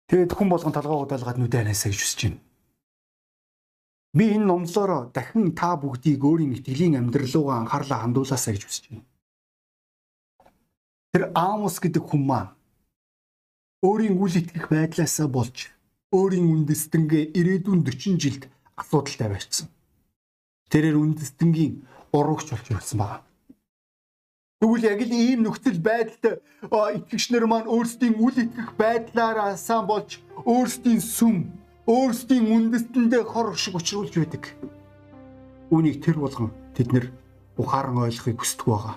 Тэгээд 0.07 0.31
хүн 0.35 0.49
болгон 0.51 0.71
толгоо 0.75 1.03
удаалгаад 1.03 1.39
нүдэ 1.39 1.63
ханаасаа 1.63 1.91
гэж 1.91 1.99
хүсэж 1.99 2.19
байна. 2.27 2.39
Би 4.15 4.25
энэ 4.35 4.47
номлолоор 4.47 5.11
дахин 5.11 5.51
та 5.51 5.75
бүгдийг 5.75 6.23
өөрийн 6.23 6.55
итгэлийн 6.55 6.95
амьдрал 6.99 7.33
руу 7.35 7.51
анхаарлаа 7.51 7.99
хандуулаасаа 8.03 8.55
гэж 8.55 8.63
хүсэж 8.63 8.83
байна. 8.87 9.05
Тэр 11.11 11.23
Амос 11.35 11.83
гэдэг 11.83 12.03
хүн 12.07 12.23
маань 12.23 12.55
өөрийн 13.83 14.15
үл 14.15 14.31
итгэх 14.31 14.71
байдлаасаа 14.71 15.27
болж 15.27 15.75
өөрийн 16.15 16.47
үндэстэнгээ 16.55 17.35
ирээдүйн 17.35 17.83
40 17.83 18.15
жилд 18.23 18.43
асуудалтай 18.79 19.27
байцсан. 19.27 19.67
Тэрээр 20.71 20.95
үндэстэнгийн 21.03 21.83
урагч 22.15 22.47
болж 22.55 22.67
ирсэн 22.71 22.99
байна. 23.03 23.26
Тэгвэл 24.57 24.89
яг 24.89 25.01
л 25.05 25.13
ийм 25.13 25.45
нөхцөл 25.45 25.77
байдалд 25.77 26.41
итгэгчнэр 26.65 27.45
маань 27.45 27.69
өөрсдийн 27.69 28.17
үл 28.17 28.33
итгэх 28.33 28.73
байдлаараа 28.73 29.53
сайн 29.53 29.85
болж 29.85 30.17
өөрсдийн 30.49 30.97
сүм 30.97 31.53
өөрсдийн 31.85 32.49
үндэстэндээ 32.49 33.21
хор 33.21 33.53
шиг 33.53 33.77
учруулж 33.77 34.17
байдаг. 34.17 34.57
Үүнийг 35.69 36.01
тэр 36.01 36.17
болгон 36.17 36.49
тэд 36.73 36.89
нэр 36.89 37.05
ухаан 37.53 38.01
ойлгохыг 38.01 38.41
хүсдэг 38.41 38.65
байгаа. 38.65 38.95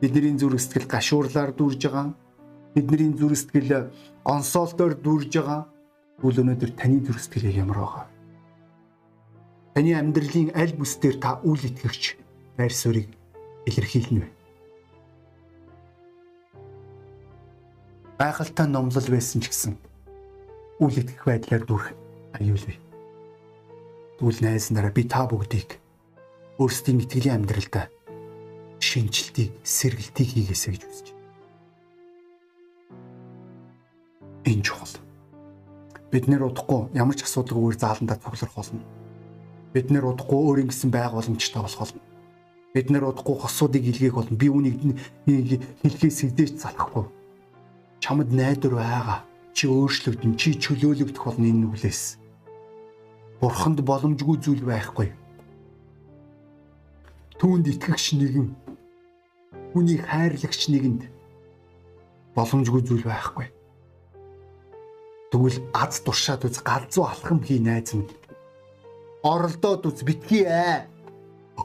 Бидний 0.00 0.32
зүрх 0.32 0.56
сэтгэл 0.64 0.88
гашуурлаар 0.88 1.52
дүүрж 1.60 1.82
байгаа. 1.92 2.16
Бидний 2.72 3.12
зүрх 3.12 3.36
сэтгэл 3.36 3.92
онсоолтоор 4.24 4.96
дүүрж 4.96 5.32
байгаа. 5.36 5.68
Үл 6.24 6.40
өнөөдөр 6.40 6.72
таны 6.72 7.04
зүрх 7.04 7.20
сэтгэл 7.20 7.60
ямар 7.60 7.84
байгаа? 7.84 8.04
Таны 9.76 9.92
амьдралын 9.92 10.56
аль 10.56 10.72
бүс 10.72 10.96
дээр 10.96 11.20
та 11.20 11.36
үл 11.44 11.60
итгэгч 11.60 12.16
байр 12.56 12.72
суурийг 12.72 13.12
илэрхийлнэ 13.68 14.24
вэ? 14.24 14.41
Гайхалтай 18.22 18.70
номлол 18.70 19.08
байсан 19.10 19.42
ч 19.42 19.50
гэсэн 19.50 19.74
үл 20.78 20.94
итгэх 20.94 21.26
байдлаар 21.26 21.66
дүрх 21.66 21.90
аюулгүй. 22.38 22.78
Тэгвэл 24.22 24.40
найз 24.46 24.70
нараа 24.70 24.94
би 24.94 25.02
та 25.10 25.26
бүгдийг 25.26 25.82
өөрсдийн 26.62 27.02
итгэлийн 27.02 27.42
амьдралдаа 27.42 27.90
шинжилтийг, 28.78 29.50
сэргэлтийг 29.66 30.28
хийгээсэй 30.38 30.70
гэж 30.70 30.82
байна. 30.86 31.18
Энэ 34.46 34.62
чухал. 34.62 34.94
Бид 36.14 36.30
нэр 36.30 36.46
удахгүй 36.46 36.94
ямар 36.94 37.18
ч 37.18 37.26
асуудалгүйгээр 37.26 37.82
зааландаа 37.82 38.22
цуглах 38.22 38.54
болно 38.54 38.86
Бид 39.74 39.90
нэр 39.90 40.14
удахгүй 40.14 40.38
өөрийн 40.38 40.70
гэсэн 40.70 40.94
байг 40.94 41.10
боломжтой 41.10 41.58
болох 41.58 41.80
болно. 41.80 42.06
Бид 42.70 42.86
нэр 42.86 43.10
удахгүй 43.10 43.34
хосуудыг 43.40 43.82
илгээх 43.82 44.14
болно. 44.14 44.36
Би 44.38 44.46
үнийг 44.46 44.78
хэлхээс 45.26 46.28
хизээч 46.28 46.62
залахгүй. 46.62 47.21
Чамд 48.02 48.34
найдвар 48.34 48.74
байгаа. 48.82 49.18
Чи 49.54 49.70
өөрчлөгдөн, 49.70 50.34
чи 50.34 50.58
чөлөөлөгдөх 50.58 51.22
болно 51.22 51.46
энэ 51.46 51.62
нүглээс. 51.62 52.18
Бурханд 53.38 53.78
боломжгүй 53.86 54.36
зүйл 54.42 54.64
байхгүй. 54.66 55.14
Түүнд 57.38 57.70
итгэгч 57.70 58.18
нэгэн 58.18 58.48
үнийг 59.78 60.02
хайрлагч 60.02 60.62
нэгэнд 60.72 61.02
боломжгүй 62.34 62.82
зүйл 62.82 63.06
байхгүй. 63.06 63.46
Тэгвэл 65.30 65.58
аз 65.70 66.02
туршаад 66.02 66.42
үз 66.48 66.58
галзуу 66.58 67.06
алхам 67.06 67.38
хий 67.46 67.62
найз 67.62 67.94
минь 67.94 68.10
оролдоод 69.22 69.86
үз 69.86 70.02
битгий 70.02 70.44
ээ. 70.44 70.90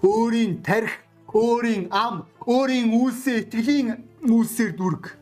Өөрийн 0.05 0.61
тарих, 0.61 1.01
өөрийн 1.33 1.89
ам, 1.89 2.29
өөрийн 2.45 2.93
үйлсээ 2.93 3.49
итгэлийн 3.49 3.89
үйлсээр 4.21 4.71
дүрг. 4.77 5.17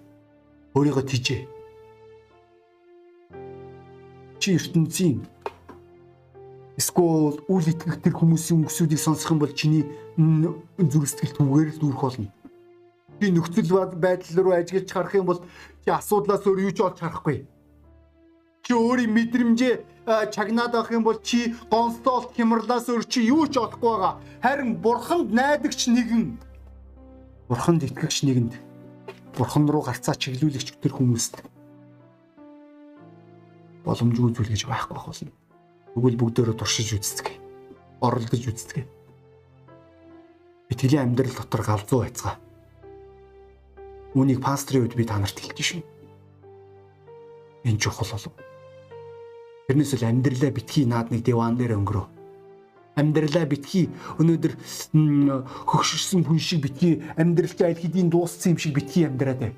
Өөрийгөө 0.76 1.06
тижээ. 1.08 1.42
Чи 4.40 4.48
ертөнцийн 4.60 5.24
эсвэл 6.76 7.40
үл 7.48 7.66
итгэх 7.72 8.04
тэр 8.04 8.14
хүмүүсийн 8.20 8.68
өнгөсүүдийг 8.68 9.00
сонсох 9.00 9.32
юм 9.32 9.40
бол 9.40 9.56
чиний 9.56 9.88
зүрх 10.78 11.08
сэтгэл 11.08 11.40
түгээр 11.40 11.70
л 11.74 11.80
дүүрэх 11.80 12.04
болно. 12.04 12.30
Би 13.20 13.32
нөхцөл 13.32 13.96
байдал 13.96 14.44
руу 14.44 14.54
ажиглаж 14.54 14.92
харах 14.92 15.16
юм 15.16 15.32
бол 15.32 15.40
чи 15.88 15.90
асуудлаас 15.90 16.44
өөр 16.44 16.68
юу 16.68 16.74
ч 16.76 16.84
олж 16.84 17.00
харахгүй 17.00 17.48
чи 18.66 18.74
өөрийн 18.74 19.14
мэдрэмжээ 19.14 19.74
чагнаад 20.34 20.74
авах 20.74 20.92
юм 20.92 21.06
бол 21.06 21.22
чи 21.22 21.54
гонстолт 21.70 22.34
хямрлаас 22.34 22.90
өөр 22.90 23.06
чи 23.06 23.22
юу 23.30 23.46
ч 23.46 23.62
олохгүй 23.62 23.94
байгаа. 23.94 24.18
Харин 24.42 24.82
бурханд 24.82 25.30
найдагч 25.30 25.86
нэгэн 25.94 26.42
бурханд 27.46 27.86
итгэгч 27.86 28.26
нэгэнд 28.26 28.54
бурхан 29.36 29.68
руу 29.68 29.84
гарцаа 29.84 30.16
чиглүүлэгч 30.16 30.80
тэр 30.80 30.96
хүмүүст 30.96 31.44
боломжгүй 33.86 34.34
зүйл 34.34 34.50
гэж 34.50 34.64
байхгүй 34.66 34.98
болно. 34.98 35.32
Тэгвэл 35.94 36.20
бүгдөө 36.20 36.56
туршиж 36.58 36.98
үздэг. 36.98 37.28
Оролдож 38.02 38.44
үздэг. 38.50 38.84
Итгэлийн 40.74 41.14
амьдрал 41.14 41.36
дотор 41.38 41.62
галзуу 41.62 42.02
байцгаа. 42.02 42.36
Үүнийг 44.18 44.42
пастрын 44.42 44.88
үед 44.88 44.98
би 44.98 45.06
та 45.06 45.22
нарт 45.22 45.38
хэлж 45.38 45.60
шин. 45.62 45.84
Энэ 47.64 47.80
чухал 47.80 48.10
болов. 48.10 48.34
Тэрнээс 49.70 49.94
л 50.02 50.10
амьдралаа 50.10 50.52
битгий 50.52 50.90
наадныг 50.90 51.22
диван 51.22 51.56
дээр 51.56 51.78
өнгөрөө. 51.78 52.15
Амьдралаа 52.96 53.46
битгий 53.46 53.92
өнөөдөр 54.20 54.54
хөгшөрсөн 55.68 56.24
хүн 56.24 56.40
шиг 56.40 56.64
битгий 56.64 57.04
амьдралтай 57.20 57.76
аль 57.76 57.82
хэдийн 57.84 58.08
дууссан 58.10 58.56
юм 58.56 58.60
шиг 58.60 58.74
битгий 58.76 59.04
амьдраад 59.04 59.40
бай. 59.40 59.54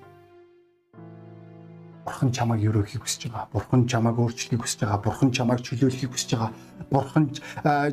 Бурхан 2.08 2.32
чамайг 2.32 2.63
өрөөхийг 2.63 3.04
хүсэж 3.04 3.28
байгаа. 3.30 3.52
Бурхан 3.52 3.84
чамайг 3.86 4.15
өөрчлөхийг 4.15 4.63
хүсэж 4.63 4.80
байгаа. 4.80 5.04
Бурхан 5.04 5.30
чамайг 5.36 5.60
чөлөөлөхийг 5.60 6.12
хүсэж 6.15 6.30
байгаа. 6.34 6.52
Бурхан 6.89 7.26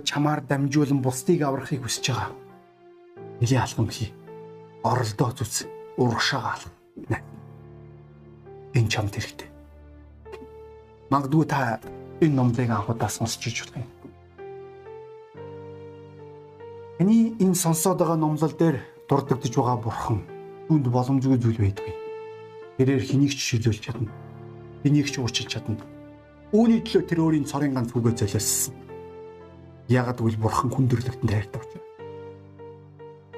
чамаар 0.07 0.41
дамжуулан 0.47 1.03
бусдыг 1.03 1.43
аврахыг 1.43 1.83
хүсэж 1.83 2.15
байгаа. 2.15 2.31
Нилийн 3.43 3.67
алхам 3.67 3.91
хий. 3.91 4.15
Оролдоо 4.87 5.35
зүс. 5.35 5.67
Урагшаага 5.99 6.55
алах. 6.55 7.23
Энэ 8.75 8.89
чамд 8.89 9.19
хэрэгтэй. 9.19 9.51
Магадгүй 11.11 11.47
та 11.51 11.83
энэ 12.23 12.35
номлыг 12.39 12.71
анхудаа 12.71 13.11
сонсч 13.11 13.43
иж 13.51 13.67
болох 13.67 13.83
юм. 13.83 13.87
Эний 16.95 17.35
энэ 17.43 17.59
сонсоод 17.59 17.99
байгаа 17.99 18.15
номлол 18.15 18.55
дээр 18.55 18.79
дурддагдж 19.11 19.51
байгаа 19.51 19.83
бурхан 19.83 20.23
түнд 20.71 20.87
боломжгүй 20.95 21.43
зүйл 21.43 21.59
байдгүй. 21.59 21.91
Тэрээр 22.79 23.03
хэнийг 23.03 23.35
ч 23.35 23.41
шилжүүлж 23.51 23.83
чадна. 23.83 24.15
Хэнийг 24.87 25.11
ч 25.11 25.19
уурчилж 25.19 25.51
чадна. 25.51 25.83
Үүний 26.55 26.87
төлөө 26.87 27.03
тэр 27.03 27.19
өөрийн 27.27 27.51
цорын 27.51 27.75
ганц 27.75 27.91
үгээ 27.99 28.15
золиосон. 28.15 28.79
Ягд 29.91 30.23
үл 30.23 30.39
бурхан 30.39 30.71
хүндрэлтэнд 30.71 31.35
хайртай 31.35 31.59
учраас. 31.67 31.83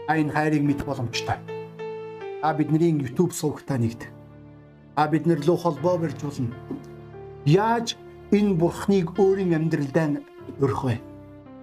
А 0.04 0.20
энэ 0.20 0.36
хайрыг 0.36 0.60
мэд 0.60 0.84
боломжтой. 0.84 1.40
А 2.44 2.52
бидний 2.52 2.92
YouTube 2.92 3.32
сувгтаа 3.32 3.80
нэгд. 3.80 4.04
А 5.00 5.08
бид 5.08 5.24
нар 5.24 5.40
лөө 5.40 5.56
холбоо 5.56 5.96
барьж 5.96 6.20
болно. 6.20 6.52
Яаж 7.48 7.96
энэ 8.36 8.52
бурхныг 8.60 9.16
өөрийн 9.16 9.56
амьдралдаа 9.56 10.20
өрөх 10.60 10.84
вэ? 10.84 11.15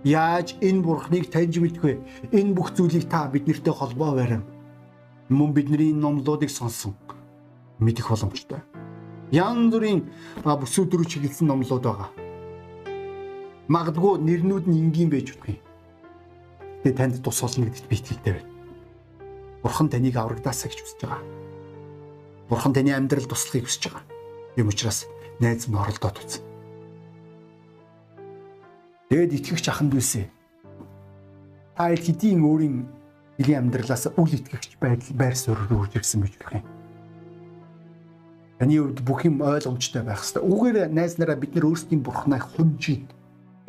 Яаж 0.04 0.60
энэ 0.60 0.84
бурхныг 0.84 1.32
таньж 1.32 1.64
мэдэх 1.64 1.84
вэ? 1.84 1.94
Энэ 2.36 2.52
бүх 2.52 2.76
зүйлийг 2.76 3.08
та 3.08 3.32
биднэртэй 3.32 3.72
холбоо 3.72 4.20
барин. 4.20 4.44
Мөн 5.32 5.56
бидний 5.56 5.96
номлуудыг 5.96 6.52
сонсон 6.52 6.96
мэдэх 7.80 8.12
боломжтой. 8.12 8.60
Ян 9.32 9.72
зүрийн 9.72 10.12
бүсүү 10.44 10.92
дөрөв 10.92 11.08
чиглэсэн 11.08 11.48
номлууд 11.48 11.84
байгаа. 11.88 12.12
Магадгүй 13.72 14.20
нэрнүүд 14.20 14.68
нь 14.68 14.92
энгийн 14.92 15.08
байж 15.08 15.40
юм. 15.40 15.56
Тэгээ 16.84 17.00
танд 17.00 17.24
тус 17.24 17.40
болно 17.40 17.72
гэдэгт 17.72 17.88
би 17.88 17.96
итгэлтэй 17.96 18.34
байна. 18.36 18.52
Бурхан 19.64 19.88
таныг 19.88 20.20
аврагдаасаа 20.20 20.68
гэж 20.68 20.80
хүсэж 20.84 21.00
байгаа. 21.08 21.24
Бурхан 22.52 22.76
таны 22.76 22.92
амьдрал 22.92 23.24
туслахыг 23.24 23.72
хүсэж 23.72 23.84
байгаа. 23.88 24.04
Юм 24.60 24.68
учраас 24.68 25.08
найз 25.40 25.72
минь 25.72 25.80
оролдоод 25.80 26.20
үз. 26.20 26.44
Тэгэд 29.14 29.46
итгэгч 29.46 29.70
аханд 29.70 29.94
үсэ. 29.94 30.26
Та 31.78 31.94
хэдийн 31.94 32.42
өөрийн 32.42 32.90
илийн 33.38 33.70
амьдралаас 33.70 34.10
үл 34.18 34.34
итгэгч 34.34 34.82
байдал 34.82 35.14
байр 35.14 35.38
суурь 35.38 35.70
руу 35.70 35.86
ирсэн 35.86 36.26
байж 36.26 36.34
болох 36.42 36.58
юм. 36.58 36.66
Таны 38.58 38.74
хувьд 38.74 39.06
бүх 39.06 39.22
юм 39.30 39.46
ойлгомжтой 39.46 40.02
байх 40.02 40.18
хэрэгтэй. 40.18 40.42
Үүгээр 40.42 40.78
найз 40.90 41.22
нараа 41.22 41.38
бид 41.38 41.54
нар 41.54 41.70
өөрсдийн 41.70 42.02
бурхнаа 42.02 42.42
хүмжийн 42.42 43.06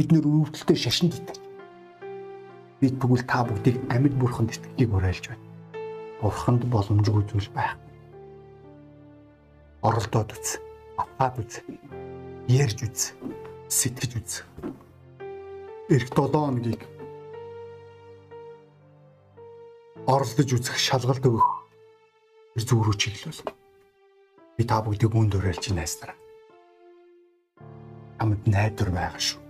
бид 0.00 0.09
нар 0.16 0.24
өвдөлтөд 0.24 0.80
шашинд 0.80 1.12
итгэж. 1.12 1.37
Бид 2.80 2.96
тэгвэл 2.96 3.28
та 3.28 3.44
бүгдийг 3.44 3.85
амьд 3.92 4.16
бурханд 4.16 4.48
итгэхийг 4.48 4.96
уриалж 4.96 5.28
байна. 5.28 5.44
Бурханд 6.24 6.64
боломжгүй 6.72 7.20
зүйл 7.28 7.52
байх. 7.52 7.76
Оролдоод 9.85 10.33
үз. 10.33 10.57
Апаад 10.96 11.37
үз. 11.44 11.61
Ярьж 12.48 12.80
үз. 12.88 13.12
Сэтгэж 13.68 14.12
үз 14.16 14.33
эх 15.88 16.09
7 16.09 16.33
хоногийг 16.33 16.81
оролдож 20.09 20.49
үзэх 20.57 20.81
шалгалт 20.81 21.20
өгөх 21.29 21.49
зүгрүү 22.57 22.97
чиглэл. 22.97 23.44
Би 24.57 24.64
та 24.64 24.81
бүгдийг 24.81 25.12
үүнд 25.12 25.37
уриалж 25.37 25.68
найснараа. 25.77 26.16
Амд 28.16 28.49
найдвар 28.49 28.90
байгаа 28.97 29.20
шүү. 29.20 29.40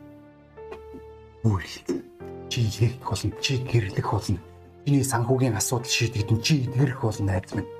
Үргэлж 1.46 2.02
чи 2.50 2.60
хийх 2.66 2.98
болно, 3.06 3.30
чи 3.38 3.62
гэрлэх 3.62 4.10
болно. 4.10 4.42
Чиний 4.82 5.06
санхүүгийн 5.06 5.54
асуудал 5.54 5.86
шийдэгдэн 5.86 6.42
чи 6.42 6.66
идгэрэх 6.66 6.98
болно 6.98 7.30
найз 7.30 7.54
минь. 7.54 7.70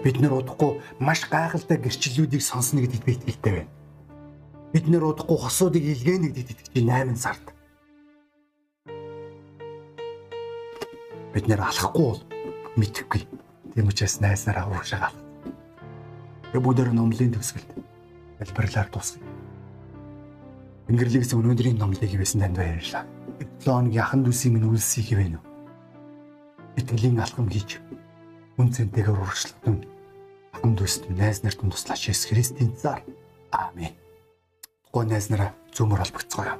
Бид 0.00 0.16
нэр 0.24 0.40
удахгүй 0.40 0.80
маш 1.04 1.28
гайхалтай 1.28 1.76
гэрчлэлүүдийг 1.84 2.40
сонсно 2.40 2.80
гэдэгт 2.80 3.04
би 3.04 3.12
итгэлтэй 3.12 3.52
байна 3.60 3.75
бид 4.72 4.86
нэр 4.90 5.04
удахгүй 5.06 5.38
хосуудыг 5.38 5.84
илгээнэ 5.84 6.34
гэдэгт 6.34 6.74
итгэж 6.74 6.84
8 6.84 7.14
сард. 7.14 7.46
Бид 11.30 11.44
нэр 11.46 11.62
алахгүй 11.62 12.04
бол 12.10 12.22
мэдхгүй. 12.74 13.22
Тийм 13.74 13.86
учраас 13.86 14.18
найснараа 14.18 14.66
уушагаал. 14.72 15.14
Тэгээ 16.50 16.64
бүгдээр 16.64 16.90
номлын 16.96 17.34
төгсгөлд 17.36 17.70
хэлбэрлэр 18.40 18.88
дуусгая. 18.90 19.22
Ингэрлэгс 20.90 21.34
өнөөдрийн 21.34 21.78
номлыг 21.78 22.10
ивэсэн 22.10 22.40
танд 22.42 22.56
баярлалаа. 22.58 23.04
7 23.38 23.68
хоногийн 23.68 24.00
яхан 24.00 24.20
дүүсийн 24.24 24.54
минь 24.54 24.70
үлсийг 24.70 25.12
ивэнэ. 25.12 25.38
Итгэлийн 26.78 27.20
алхам 27.20 27.50
хийж 27.50 27.82
үн 28.56 28.72
цэнтэйгээр 28.72 29.20
урагшлагдсан. 29.20 29.76
Ахан 30.56 30.72
дүүст 30.72 31.10
найз 31.12 31.44
нарт 31.44 31.60
туслаач 31.60 32.08
Есүс 32.08 32.32
Христийн 32.32 32.72
цаар. 32.76 33.04
Амен 33.52 33.92
гоо 34.96 35.04
найз 35.04 35.28
нараа 35.28 35.52
зөөмөр 35.76 36.00
холбогцгоё. 36.00 36.56